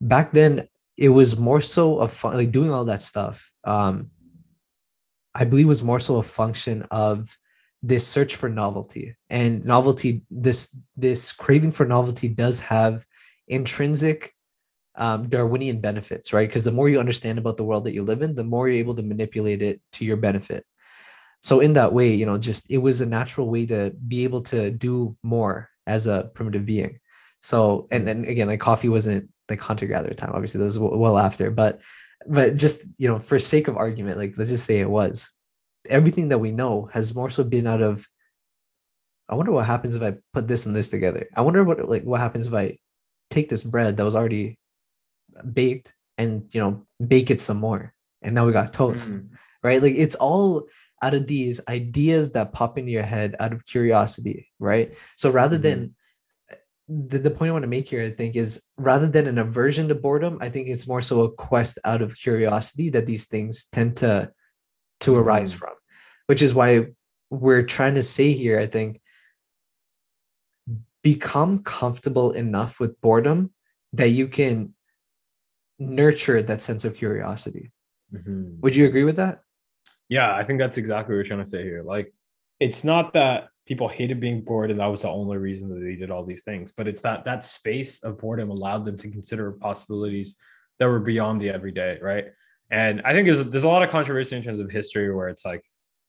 [0.00, 4.10] back then it was more so a fun like doing all that stuff um
[5.34, 7.36] i believe was more so a function of
[7.84, 9.14] this search for novelty.
[9.28, 13.04] And novelty this this craving for novelty does have
[13.46, 14.32] intrinsic
[14.96, 16.48] um, darwinian benefits right?
[16.48, 18.78] Because the more you understand about the world that you live in the more you're
[18.78, 20.64] able to manipulate it to your benefit.
[21.40, 24.42] So in that way you know just it was a natural way to be able
[24.44, 27.00] to do more as a primitive being.
[27.40, 31.50] So and then again like coffee wasn't like hunter gatherer time obviously those well after
[31.50, 31.80] but
[32.26, 35.30] but just you know for sake of argument like let's just say it was
[35.88, 38.06] everything that we know has more so been out of
[39.28, 41.26] I wonder what happens if I put this and this together.
[41.34, 42.78] I wonder what like what happens if I
[43.30, 44.58] take this bread that was already
[45.52, 49.28] baked and you know bake it some more and now we got toast mm.
[49.62, 50.66] right like it's all
[51.02, 55.56] out of these ideas that pop into your head out of curiosity right so rather
[55.56, 55.62] mm-hmm.
[55.62, 55.94] than
[56.88, 59.88] the, the point i want to make here i think is rather than an aversion
[59.88, 63.66] to boredom i think it's more so a quest out of curiosity that these things
[63.72, 64.30] tend to
[65.04, 65.56] to arise mm.
[65.56, 65.74] from,
[66.26, 66.86] which is why
[67.30, 69.00] we're trying to say here, I think,
[71.02, 73.52] become comfortable enough with boredom
[73.92, 74.74] that you can
[75.78, 77.70] nurture that sense of curiosity.
[78.12, 78.60] Mm-hmm.
[78.60, 79.40] Would you agree with that?
[80.08, 81.82] Yeah, I think that's exactly what we're trying to say here.
[81.82, 82.14] Like,
[82.60, 85.96] it's not that people hated being bored and that was the only reason that they
[85.96, 89.52] did all these things, but it's that that space of boredom allowed them to consider
[89.52, 90.36] possibilities
[90.78, 92.26] that were beyond the everyday, right?
[92.70, 95.44] And I think there's there's a lot of controversy in terms of history where it's
[95.44, 95.62] like,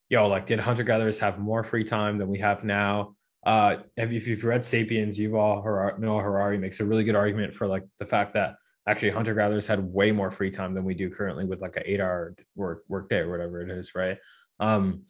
[0.10, 3.16] yo, like did hunter gatherers have more free time than we have now?
[3.46, 7.68] Uh, if you've read *Sapiens*, Yuval Harari, Noah Harari makes a really good argument for
[7.68, 8.56] like the fact that
[8.88, 11.84] actually hunter gatherers had way more free time than we do currently with like an
[11.86, 14.18] eight hour work work day or whatever it is, right?
[14.60, 15.04] Um,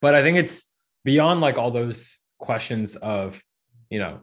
[0.00, 0.70] but I think it's
[1.04, 3.42] beyond like all those questions of,
[3.90, 4.20] you know,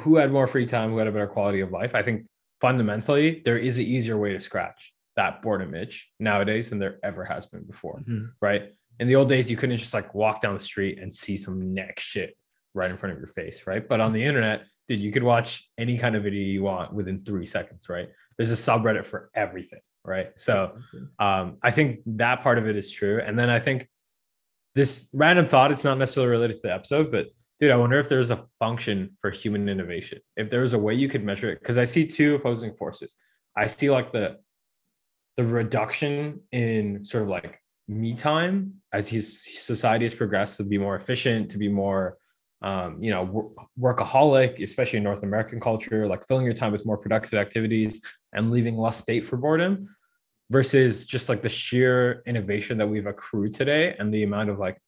[0.00, 1.94] who had more free time, who had a better quality of life.
[1.94, 2.26] I think
[2.60, 7.24] fundamentally there is an easier way to scratch that boredom itch nowadays than there ever
[7.24, 8.26] has been before, mm-hmm.
[8.40, 8.72] right?
[9.00, 11.74] In the old days, you couldn't just like walk down the street and see some
[11.74, 12.36] neck shit
[12.74, 13.86] right in front of your face, right?
[13.86, 17.18] But on the internet, dude, you could watch any kind of video you want within
[17.18, 18.08] three seconds, right?
[18.36, 20.30] There's a subreddit for everything, right?
[20.36, 20.76] So
[21.18, 23.20] um, I think that part of it is true.
[23.24, 23.88] And then I think
[24.74, 27.26] this random thought, it's not necessarily related to the episode, but
[27.58, 30.18] dude, I wonder if there's a function for human innovation.
[30.36, 33.16] If there was a way you could measure it, because I see two opposing forces.
[33.56, 34.38] I see like the
[35.36, 40.78] the reduction in sort of like me time as his society has progressed to be
[40.78, 42.16] more efficient, to be more,
[42.62, 46.96] um, you know, workaholic, especially in North American culture, like filling your time with more
[46.96, 48.00] productive activities
[48.32, 49.88] and leaving less state for boredom
[50.50, 54.78] versus just like the sheer innovation that we've accrued today and the amount of like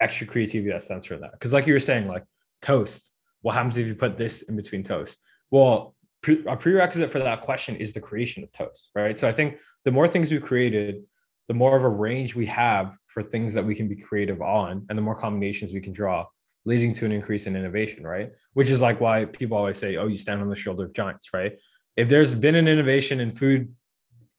[0.00, 1.32] extra creativity that stems from that.
[1.32, 2.24] Because like you were saying, like
[2.60, 3.10] toast,
[3.42, 5.18] what happens if you put this in between toast?
[5.50, 9.18] Well, pre- a prerequisite for that question is the creation of toast, right?
[9.18, 11.04] So I think the more things we've created,
[11.46, 14.84] the more of a range we have for things that we can be creative on,
[14.88, 16.26] and the more combinations we can draw,
[16.64, 18.32] leading to an increase in innovation, right?
[18.52, 21.30] Which is like why people always say, oh, you stand on the shoulder of giants,
[21.32, 21.58] right?
[21.96, 23.72] If there's been an innovation in food,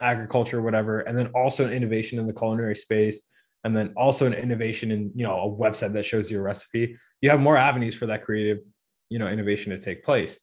[0.02, 3.24] agriculture, whatever, and then also an innovation in the culinary space,
[3.64, 6.98] and then also an innovation in you know a website that shows you a recipe,
[7.22, 8.60] you have more avenues for that creative,
[9.10, 10.40] you know, innovation to take place.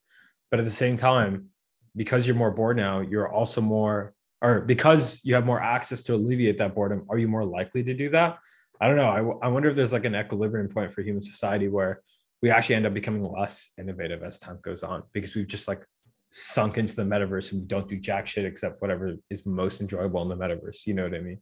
[0.50, 1.46] But at the same time,
[1.94, 6.14] because you're more bored now, you're also more or because you have more access to
[6.14, 8.38] alleviate that boredom, are you more likely to do that?
[8.80, 9.08] I don't know.
[9.08, 12.02] I, I wonder if there's like an equilibrium point for human society where
[12.42, 15.82] we actually end up becoming less innovative as time goes on because we've just like
[16.38, 20.20] sunk into the metaverse and we don't do jack shit except whatever is most enjoyable
[20.20, 20.86] in the metaverse.
[20.86, 21.38] You know what I mean?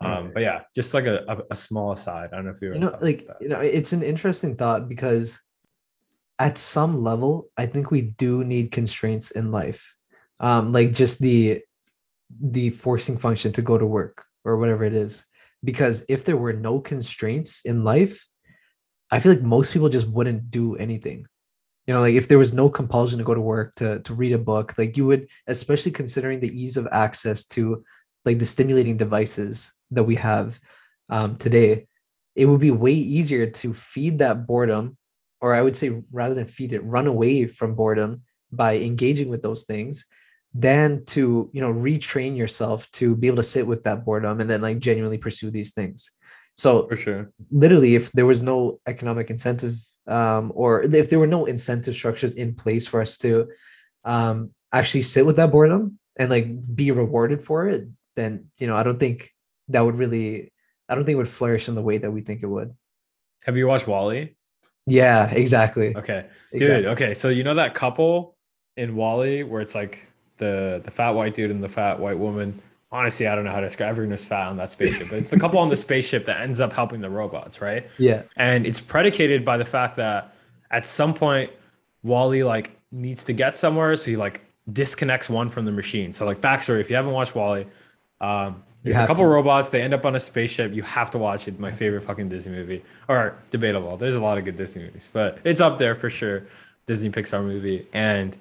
[0.00, 2.30] Um, but yeah, just like a, a, a small aside.
[2.32, 5.40] I don't know if you you know like you know it's an interesting thought because
[6.38, 9.96] at some level I think we do need constraints in life.
[10.38, 11.62] Um, like just the
[12.40, 15.24] the forcing function to go to work or whatever it is.
[15.64, 18.24] Because if there were no constraints in life,
[19.10, 21.26] I feel like most people just wouldn't do anything.
[21.88, 24.34] You know, like if there was no compulsion to go to work to to read
[24.34, 27.82] a book, like you would, especially considering the ease of access to
[28.26, 30.60] like the stimulating devices that we have
[31.08, 31.86] um, today,
[32.36, 34.98] it would be way easier to feed that boredom,
[35.40, 38.20] or I would say rather than feed it, run away from boredom
[38.52, 40.04] by engaging with those things
[40.52, 44.50] than to you know retrain yourself to be able to sit with that boredom and
[44.50, 46.10] then like genuinely pursue these things.
[46.58, 47.30] So for sure.
[47.50, 52.34] literally if there was no economic incentive um, or if there were no incentive structures
[52.34, 53.48] in place for us to
[54.04, 58.74] um, actually sit with that boredom and like be rewarded for it then you know
[58.74, 59.32] i don't think
[59.68, 60.52] that would really
[60.88, 62.74] i don't think it would flourish in the way that we think it would.
[63.44, 64.34] Have you watched WALL-E?
[64.86, 65.96] Yeah exactly.
[65.96, 66.26] Okay.
[66.52, 66.86] Dude Exactly.
[66.88, 68.36] okay so you know that couple
[68.76, 72.60] in WALL-E where it's like the the fat white dude and the fat white woman
[72.90, 75.30] honestly i don't know how to describe everyone is fat on that spaceship but it's
[75.30, 77.88] the couple on the spaceship that ends up helping the robots right?
[77.98, 78.22] Yeah.
[78.36, 80.34] And it's predicated by the fact that
[80.70, 81.50] at some point
[82.02, 86.12] WALL-E like needs to get somewhere so he like disconnects one from the machine.
[86.12, 87.66] So like backstory if you haven't watched WALL-E
[88.20, 89.28] um there's a couple to.
[89.28, 92.28] robots they end up on a spaceship you have to watch it my favorite fucking
[92.28, 95.94] disney movie or debatable there's a lot of good disney movies but it's up there
[95.94, 96.46] for sure
[96.86, 98.38] disney pixar movie and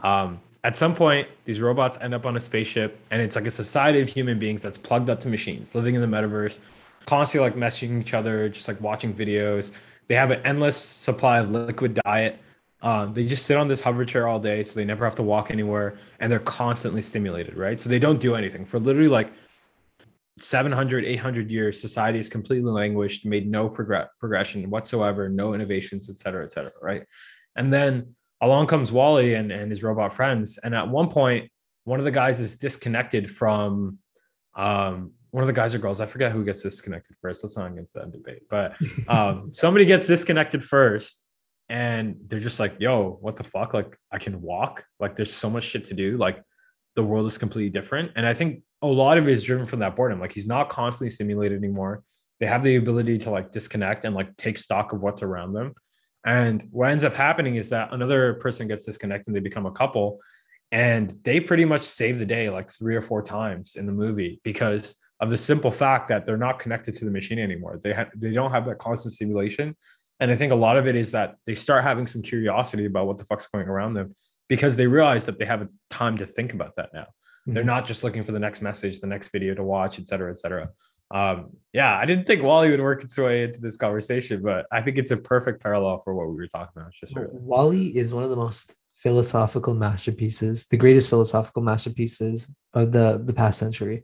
[0.00, 3.50] um at some point these robots end up on a spaceship and it's like a
[3.50, 6.58] society of human beings that's plugged up to machines living in the metaverse
[7.06, 9.72] constantly like messaging each other just like watching videos.
[10.08, 12.40] They have an endless supply of liquid diet.
[12.82, 15.22] Um, they just sit on this hover chair all day so they never have to
[15.22, 17.80] walk anywhere and they're constantly stimulated right?
[17.80, 18.66] So they don't do anything.
[18.66, 19.32] For literally like
[20.38, 26.18] 700 800 years society is completely languished made no progress progression whatsoever no innovations et
[26.18, 27.04] cetera et cetera right?
[27.56, 30.58] And then along comes WALL-E and, and his robot friends.
[30.62, 31.50] And at one point
[31.84, 33.98] one of the guys is disconnected from
[34.56, 37.44] um, one of the guys or girls i forget who gets disconnected first.
[37.44, 38.42] Let's not get into that debate.
[38.50, 38.76] But
[39.08, 41.22] um, somebody gets disconnected first
[41.68, 43.72] and they're just like yo what the fuck?
[43.74, 44.84] Like i can walk?
[45.00, 46.16] Like there's so much shit to do.
[46.16, 46.42] Like
[46.94, 48.12] the world is completely different.
[48.16, 50.20] And i think a lot of it is driven from that boredom.
[50.20, 52.02] Like he's not constantly stimulated anymore.
[52.40, 55.74] They have the ability to like disconnect and like take stock of what's around them
[56.26, 59.70] and what ends up happening is that another person gets disconnected and they become a
[59.70, 60.20] couple
[60.72, 64.40] and they pretty much save the day like three or four times in the movie
[64.42, 67.78] because of the simple fact that they're not connected to the machine anymore.
[67.82, 69.76] They have they don't have that constant stimulation.
[70.20, 73.06] And i think a lot of it is that they start having some curiosity about
[73.06, 74.12] what the fuck's going around them
[74.48, 77.06] because they realize that they have a time to think about that now.
[77.46, 77.66] They're Mhm.
[77.66, 80.38] not just looking for the next message the next video to watch et cetera et
[80.40, 80.68] cetera
[81.12, 84.80] um, yeah i didn't think WALL-E would work its way into this conversation but i
[84.80, 87.96] think it's a perfect parallel for what we were talking about it's just really WALL-E
[87.96, 88.74] is one of the most
[89.06, 94.02] philosophical masterpieces, the greatest philosophical masterpieces of the the past century.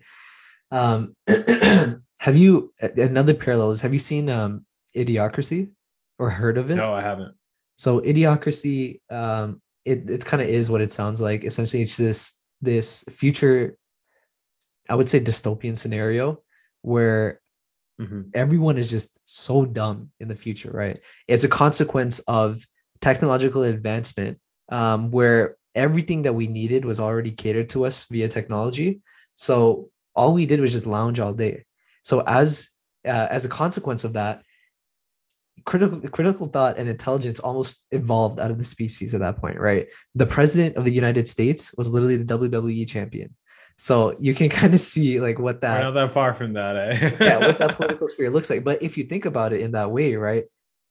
[0.70, 5.70] Um, have you another parallel is have you seen um, Idiocracy
[6.20, 6.76] or heard of it?
[6.76, 7.34] no i haven't
[7.76, 11.42] So Idiocracy, um, it it kind of is what it sounds like.
[11.44, 13.76] Essentially, it's this this future,
[14.88, 16.42] I would say dystopian scenario
[16.82, 17.40] where
[18.00, 18.30] Mhm.
[18.34, 21.00] everyone is just so dumb in the future, right?
[21.28, 22.64] It's a consequence of
[23.00, 24.38] technological advancement
[24.70, 29.00] um, where everything that we needed was already catered to us via technology.
[29.34, 31.64] So all we did was just lounge all day.
[32.02, 32.68] So as
[33.04, 34.42] uh, as a consequence of that,
[35.64, 39.86] critical critical thought and intelligence almost evolved out of the species at that point, right?
[40.14, 43.34] The president of the United States was literally the WWE champion.
[43.82, 46.76] So you can kind of see like what we're that not that far from that
[46.76, 47.16] eh?
[47.20, 48.62] yeah, what that political sphere looks like.
[48.62, 50.44] But if you think about it in that way, right?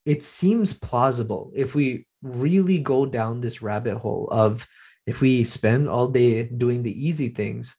[0.06, 4.68] it seems plausible if we really go down this rabbit hole of
[5.06, 7.76] if we spend all day doing the easy things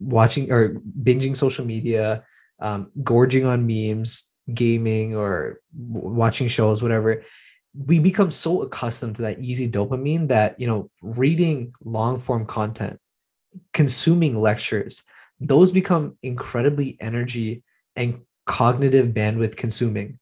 [0.00, 2.24] watching or binging social media
[2.60, 7.22] um, gorging on memes gaming or watching shows whatever
[7.74, 12.98] we become so accustomed to that easy dopamine that you know reading long form content
[13.72, 15.04] consuming lectures
[15.40, 17.62] those become incredibly energy
[17.96, 20.18] and cognitive bandwidth consuming.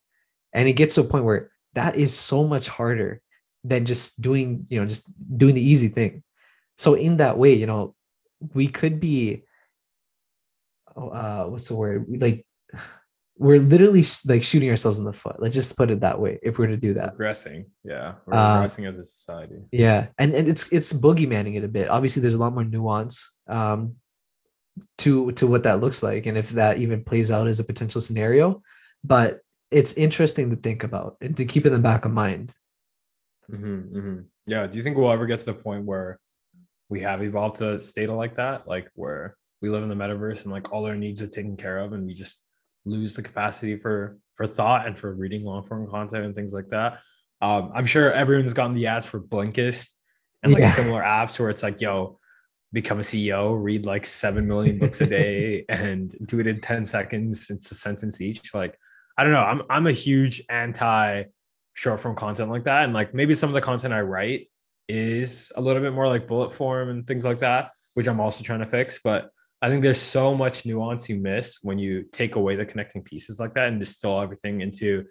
[0.53, 3.21] And it gets to a point where that is so much harder
[3.65, 6.23] than just doing you know just doing the easy thing.
[6.77, 7.95] So in that way you know
[8.55, 9.45] we could be
[10.95, 12.07] oh, uh what's the word?
[12.09, 12.47] Like
[13.39, 15.37] we're literally like shooting ourselves in the foot.
[15.39, 17.17] Let's just put it that way if we're to do that.
[17.19, 18.15] Regressing yeah.
[18.27, 19.57] We're Uh, regressing as a society.
[19.73, 21.89] yeah and and it's it's boogeymanning it a bit.
[21.89, 23.97] Obviously there's a lot more nuance um
[24.99, 28.01] to to what that looks like and if that even plays out as a potential
[28.01, 28.63] scenario.
[29.05, 32.53] But it's interesting to think about and to keep in the back of mind.
[33.51, 34.67] Hmm hmm Yeah.
[34.67, 36.19] Do you think we'll ever get to the point where
[36.89, 40.45] we have evolved to a state like that, like where we live in the metaverse
[40.45, 42.45] and like all our needs are taken care of, and we just
[42.87, 46.69] lose the capacity for for thought and for reading long form content and things like
[46.69, 47.01] that?
[47.43, 49.91] Um, I'm sure everyone's gotten the ads for Blinkist
[50.43, 50.73] and like Yeah.
[50.73, 52.19] similar apps where it's like, yo,
[52.73, 56.87] become a CEO, read like seven million books a day, and do it in ten
[56.87, 57.51] seconds.
[57.51, 58.55] It's a sentence each.
[58.55, 58.79] Like,
[59.19, 59.43] I don't know.
[59.45, 61.25] I'm I'm a huge anti
[61.75, 62.85] short form content like that.
[62.85, 64.49] And like maybe some of the content I write
[64.89, 68.43] is a little bit more like bullet form and things like that, which I'm also
[68.45, 68.99] trying to fix.
[69.03, 69.31] But
[69.63, 73.41] I think there's so much nuance you miss when you take away the connecting pieces
[73.41, 75.05] like that and distill everything into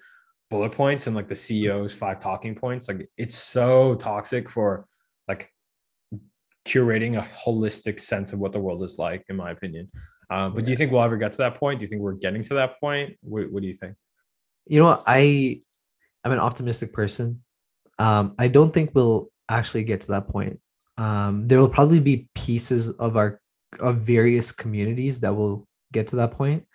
[0.49, 2.87] bullet points and like the CEO's five talking points.
[2.87, 4.85] Like it's so toxic for
[5.27, 5.51] like
[6.65, 9.89] curating a holistic sense of what the world is like, in my opinion.
[10.29, 11.79] Um, but do you think we'll ever get to that point?
[11.79, 13.15] Do you think we're getting to that point?
[13.21, 13.95] What, what do you think?
[14.65, 15.61] you know i
[16.23, 17.41] i'm an optimistic person
[17.99, 20.59] um i don't think we'll actually get to that point
[20.97, 23.39] um there will probably be pieces of our
[23.80, 26.65] of various communities that will get to that point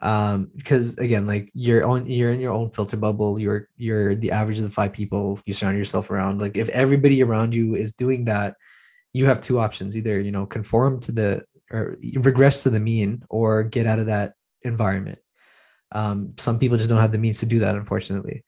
[0.00, 4.30] um because again like you're on you're in your own filter bubble you're you're the
[4.30, 7.92] average of the five people you surround yourself around like if everybody around you is
[7.92, 8.56] doing that
[9.12, 13.22] you have two options either you know conform to the or regress to the mean
[13.28, 15.18] or get out of that environment
[15.92, 18.44] um, some people just don't have the means to do that, unfortunately.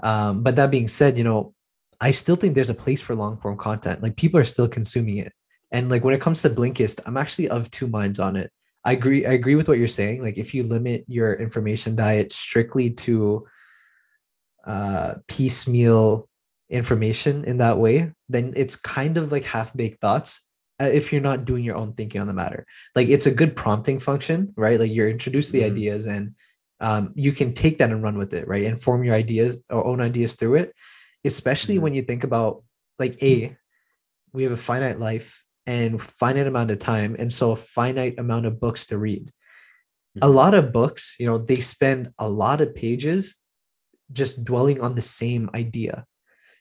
[0.00, 1.54] Um, but that being said, you know,
[2.00, 4.02] I still think there's a place for long form content.
[4.02, 5.32] Like people are still consuming it.
[5.70, 8.50] And like when it comes to Blinkist, I'm actually of two minds on it.
[8.84, 9.26] I agree.
[9.26, 10.22] I agree with what you're saying.
[10.22, 13.46] Like if you limit your information diet strictly to
[14.66, 16.28] uh, piecemeal
[16.70, 20.46] information in that way, then it's kind of like half baked thoughts.
[20.80, 23.56] uh, If you're not doing your own thinking on the matter, like it's a good
[23.56, 24.78] prompting function, right?
[24.78, 25.72] Like you're introduced the Mhm.
[25.72, 26.34] ideas and
[26.80, 28.64] um, you can take that and run with it, right?
[28.64, 30.74] And form your ideas or own ideas through it.
[31.24, 31.80] Especially Mhm.
[31.80, 32.62] when you think about
[32.98, 33.56] like a,
[34.32, 38.46] we have a finite life and finite amount of time, and so a finite amount
[38.46, 39.30] of books to read.
[40.22, 40.34] A Mhm.
[40.34, 43.36] lot of books, you know, they spend a lot of pages
[44.10, 46.06] just dwelling on the same idea.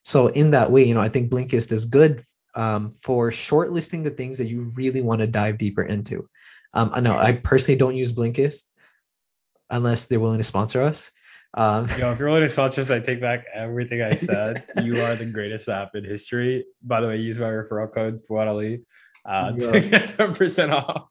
[0.03, 2.21] So in that way, you know, I think Blinkist is good
[2.53, 6.27] um, for shortlisting the things that you really want to dive deeper into.
[6.73, 8.63] Um, I know I personally don't use Blinkist
[9.69, 11.11] unless they're willing to sponsor us.
[11.53, 14.63] Um, Yo, if you're willing to sponsor us, I take back everything I said.
[14.83, 16.65] you are the greatest app in history.
[16.83, 18.81] By the way, use my referral code Fuad Ali
[19.27, 19.71] uh, Yeah.
[19.71, 21.07] to get 10% off.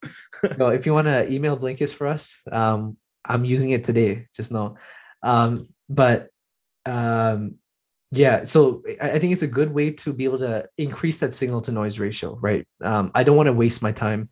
[0.59, 4.27] no, if you want to email Blinkist for us, um, I'm using it today.
[4.35, 4.77] Just know.
[5.23, 6.29] Um, but
[6.85, 7.57] um,
[8.12, 11.35] yeah, so I, I think it's a good way to be able to increase that
[11.35, 12.67] signal to noise ratio, right?
[12.83, 14.29] Um, I don't want to waste my time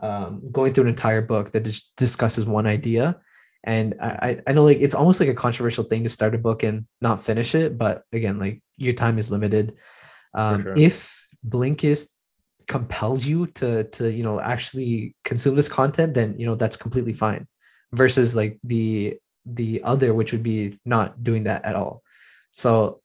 [0.00, 3.20] um, going through an entire book that just discusses one idea.
[3.64, 6.38] And I, I- I know like it's almost like a controversial thing to start a
[6.38, 9.74] book and not finish it, but again, like your time is limited.
[10.34, 10.74] Um, sure.
[10.76, 12.08] If Blinkist
[12.68, 17.14] compels you to to you know actually consume this content, then you know that's completely
[17.14, 17.46] fine.
[17.92, 22.02] Versus like the the other, which would be not doing that at all.
[22.52, 23.00] So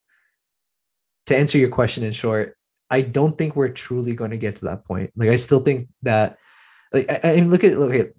[1.28, 2.58] to answer your question in short,
[2.90, 5.12] I don't think we're truly going to get to that point.
[5.16, 6.38] Like I still think that
[6.92, 8.12] like mean, look at look at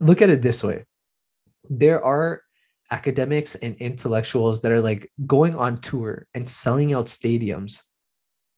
[0.00, 0.84] look at it this way.
[1.68, 2.42] There are
[2.92, 7.82] academics and intellectuals that are like going on tour and selling out stadiums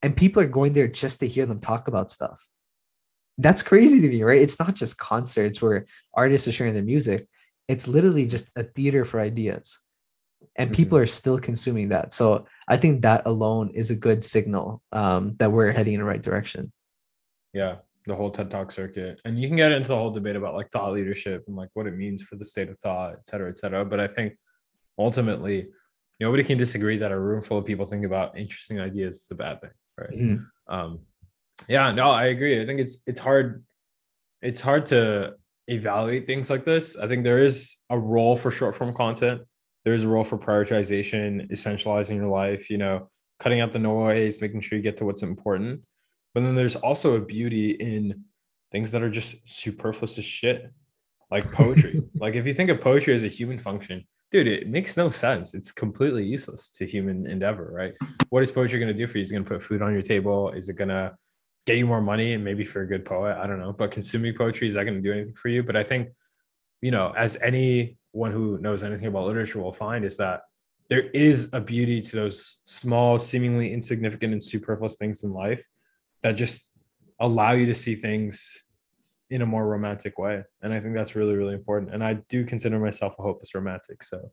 [0.02, 2.44] and people are going there just to hear them talk about stuff.
[3.36, 4.40] That's crazy to me, right?
[4.40, 7.26] It's not just concerts where artists are sharing their music.
[7.68, 9.78] It's literally just a theater for ideas.
[10.56, 12.12] And people are still consuming that.
[12.12, 16.06] So I think that alone is a good signal um, that we're heading in the
[16.06, 16.72] right direction.
[17.52, 17.76] yeah,
[18.06, 19.20] the whole TED Talk circuit.
[19.24, 21.86] And you can get into the whole debate about like thought leadership and like what
[21.86, 23.84] it means for the state of thought, et cetera, et cetera.
[23.84, 24.34] But I think
[24.98, 25.68] ultimately,
[26.20, 29.34] nobody can disagree that a room full of people thinking about interesting ideas is a
[29.34, 29.70] bad thing,
[30.00, 30.10] right?
[30.10, 30.46] Mhm.
[30.68, 31.00] Um,
[31.68, 32.60] yeah, no, I agree.
[32.60, 33.64] I think it's it's hard.
[34.42, 35.34] It's hard to
[35.66, 36.96] evaluate things like this.
[36.96, 39.42] I think there is a role for short form content.
[39.84, 42.70] There is a role for prioritization, essentializing your life.
[42.70, 45.82] You know, cutting out the noise, making sure you get to what's important.
[46.34, 48.24] But then there's also a beauty in
[48.70, 50.70] things that are just superfluous as shit,
[51.30, 52.02] like poetry.
[52.14, 55.54] like if you think of poetry as a human function, dude, it makes no sense.
[55.54, 57.94] It's completely useless to human endeavor, right?
[58.30, 59.22] What is poetry going to do for you?
[59.22, 60.50] Is it going to put food on your table?
[60.50, 61.14] Is it going to
[61.66, 62.34] get you more money?
[62.34, 63.72] And maybe for a good poet, I don't know.
[63.72, 65.62] But consuming poetry is that going to do anything for you?
[65.62, 66.08] But I think,
[66.82, 70.42] you know, as anyone who knows anything about literature will find, is that
[70.90, 75.64] there is a beauty to those small, seemingly insignificant and superfluous things in life
[76.22, 76.70] that just
[77.20, 78.64] allow you to see things
[79.30, 80.42] in a more romantic way.
[80.62, 81.92] And I think that's really, really important.
[81.92, 84.02] And I do consider myself a hopeless romantic.
[84.02, 84.30] So,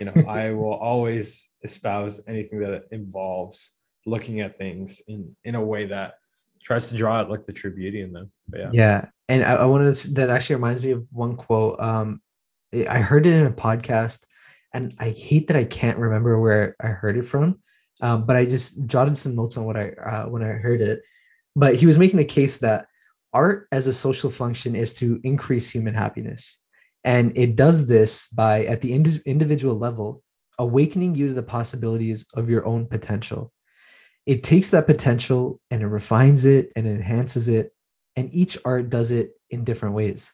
[0.00, 3.72] you know, I will always espouse anything that involves
[4.06, 6.14] looking at things in in a way that
[6.62, 8.30] tries to draw out like the true beauty in them.
[8.48, 8.70] But yeah.
[8.72, 11.78] Yeah, and I, I wanted to, that actually reminds me of one quote.
[11.80, 12.20] Um,
[12.72, 14.24] I I heard it in a podcast,
[14.72, 17.60] and I hate that I can't remember where I heard it from.
[18.00, 21.02] Um, but I just jotted some notes on what I uh, when I heard it.
[21.54, 22.86] But he was making the case that
[23.32, 26.58] art as a social function is to increase human happiness,
[27.04, 30.22] and it does this by at the indi- individual level
[30.58, 33.52] awakening you to the possibilities of your own potential.
[34.26, 37.72] It takes that potential and it refines it and enhances it
[38.18, 40.32] and each art does it in different ways.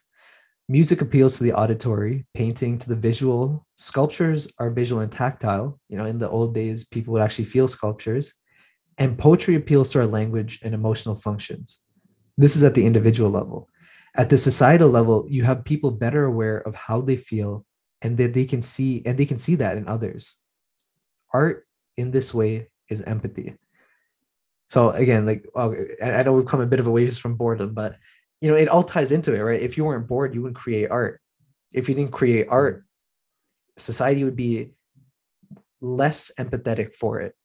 [0.67, 5.79] Music appeals to the auditory, painting to the visual, sculptures are visual and tactile.
[5.89, 8.33] You know, in the old days, people would actually feel sculptures,
[8.97, 11.81] and poetry appeals to our language and emotional functions.
[12.37, 13.69] This is at the individual level.
[14.15, 17.65] At the societal level, you have people better aware of how they feel
[18.01, 20.37] and that they can see and they can see that in others.
[21.33, 21.67] Art
[21.97, 23.55] in this way is empathy.
[24.69, 27.73] So again, like well, I know we've come a bit of a ways from boredom,
[27.73, 27.97] but
[28.41, 29.61] you know, it all ties into it, right?
[29.61, 31.21] If you weren't bored, you wouldn't create art.
[31.71, 32.85] If you didn't create art,
[33.77, 34.71] society would be
[35.81, 37.35] less empathetic for it.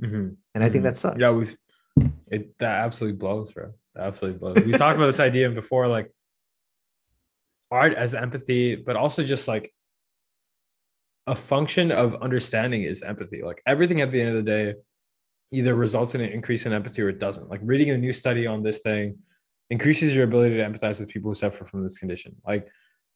[0.00, 0.36] Mhm.
[0.54, 0.84] And I think Mhm.
[0.84, 1.20] that sucks.
[1.20, 1.56] Yeah, we've
[2.28, 3.74] it that absolutely blows, bro.
[3.96, 4.64] Absolutely blows.
[4.64, 6.10] We talked about this idea before, like
[7.70, 9.72] art as empathy, but also just like
[11.26, 13.42] a function of understanding is empathy.
[13.42, 14.74] Like everything at the end of the day
[15.52, 17.48] either results in an increase in empathy or it doesn't.
[17.48, 19.18] Like reading a new study on this thing
[19.70, 22.34] increases your ability to empathize with people who suffer from this condition.
[22.46, 22.66] Like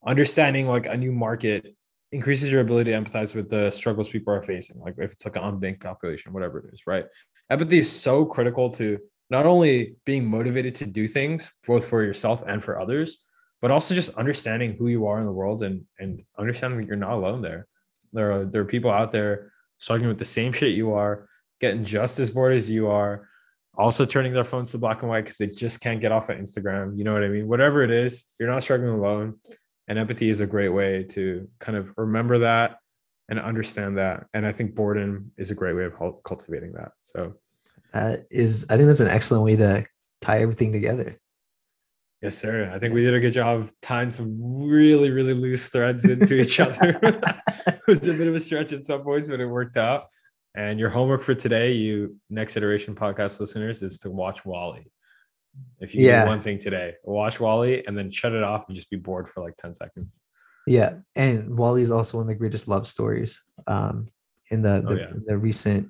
[0.07, 1.75] understanding like a new market
[2.13, 4.79] increases your ability to empathize with the struggles people are facing.
[4.79, 7.07] Like if it's like an unbanked population, whatever it is, right?
[7.51, 8.99] Empathy is so critical to
[9.31, 13.25] not only being motivated to do things both for yourself and for others,
[13.61, 16.97] but also just understanding who you are in the world and and understanding that you're
[16.97, 17.67] not alone there.
[18.13, 21.29] There are there are people out there struggling with the same shit you are,
[21.61, 23.29] getting just as bored as you are,
[23.77, 26.39] also turning their phones to black and white because they just can't get off of
[26.39, 26.97] Instagram.
[26.97, 27.49] You know what I mean?
[27.49, 29.35] Whatever it is, you're not struggling alone.
[29.89, 32.79] And empathy is a great way to kind of remember that
[33.29, 34.27] and understand that.
[34.35, 36.93] And I think boredom is a great way of cultivating that.
[37.03, 37.35] So
[37.97, 39.87] That is, I think that's an excellent way to
[40.21, 41.19] tie everything together.
[42.21, 42.71] Yes, sir.
[42.73, 46.35] I think we did a good job of tying some really, really loose threads into
[46.35, 46.99] each other.
[47.03, 50.05] it was a bit of a stretch at some points, but it worked out.
[50.55, 54.91] And your homework for today, you next iteration podcast listeners, is to watch WALL-E.
[55.81, 56.25] If you Yeah.
[56.25, 59.27] do one thing today, watch WALL-E and then shut it off and just be bored
[59.29, 60.21] for like 10 seconds.
[60.67, 64.09] Yeah, and WALL-E is also one of the greatest love stories um,
[64.51, 65.13] in the Oh, yeah.
[65.27, 65.89] the recent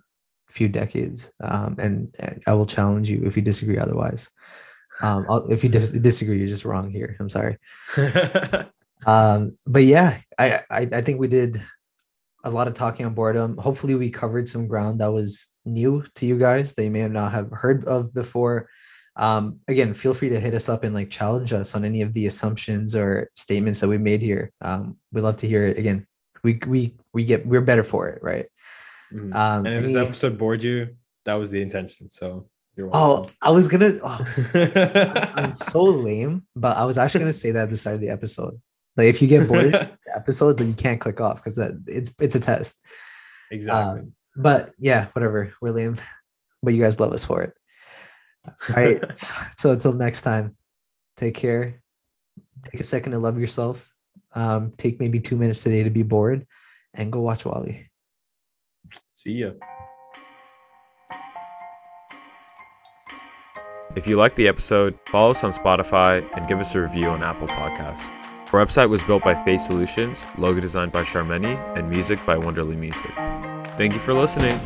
[0.48, 1.30] few decades.
[1.42, 4.30] Um, and, and I will challenge you if you disagree otherwise.
[5.02, 7.16] Um, if you dis- disagree, you're just wrong here.
[7.20, 7.58] I'm sorry.
[9.04, 11.62] Um, but yeah, I, I I think we did
[12.44, 13.56] a lot of talking on boredom.
[13.56, 17.32] Hopefully, we covered some ground that was new to you guys that you may not
[17.32, 18.68] have heard of before.
[19.16, 22.12] Um, again, feel free to hit us up and like challenge us on any of
[22.12, 24.52] the assumptions or statements that we made here.
[24.60, 25.78] Um, we'd love to hear it.
[25.78, 26.06] Again,
[26.42, 28.46] we we we get we're better for it, right?
[29.12, 29.34] Mhm.
[29.34, 32.08] Um, and if this episode bored you, that was the intention.
[32.08, 33.26] So you're oh.
[33.42, 33.92] I was gonna.
[34.02, 34.24] oh,
[35.34, 38.10] I'm so lame, but I was actually gonna say that at the start of the
[38.10, 38.60] episode.
[38.96, 42.14] Like, if you get bored the episode, then you can't click off because that it's
[42.20, 42.78] it's a test.
[43.50, 44.00] exactly.
[44.02, 45.52] Um, but yeah, whatever.
[45.60, 45.96] We're lame,
[46.62, 47.54] but you guys love us for it.
[48.46, 49.02] All right.
[49.58, 50.54] so until next time,
[51.16, 51.80] take care.
[52.64, 53.88] Take a second to love yourself.
[54.34, 56.46] Um, take maybe two minutes today to be bored,
[56.92, 57.85] and go watch WALL-E.
[59.26, 59.50] See ya.
[63.96, 67.24] If you liked the episode, follow us on Spotify and give us a review on
[67.24, 68.04] Apple Podcasts.
[68.54, 72.76] Our website was built by Face Solutions, logo designed by Charmeni, and music by Wonderly
[72.76, 73.10] Music.
[73.76, 74.60] Thank you for listening.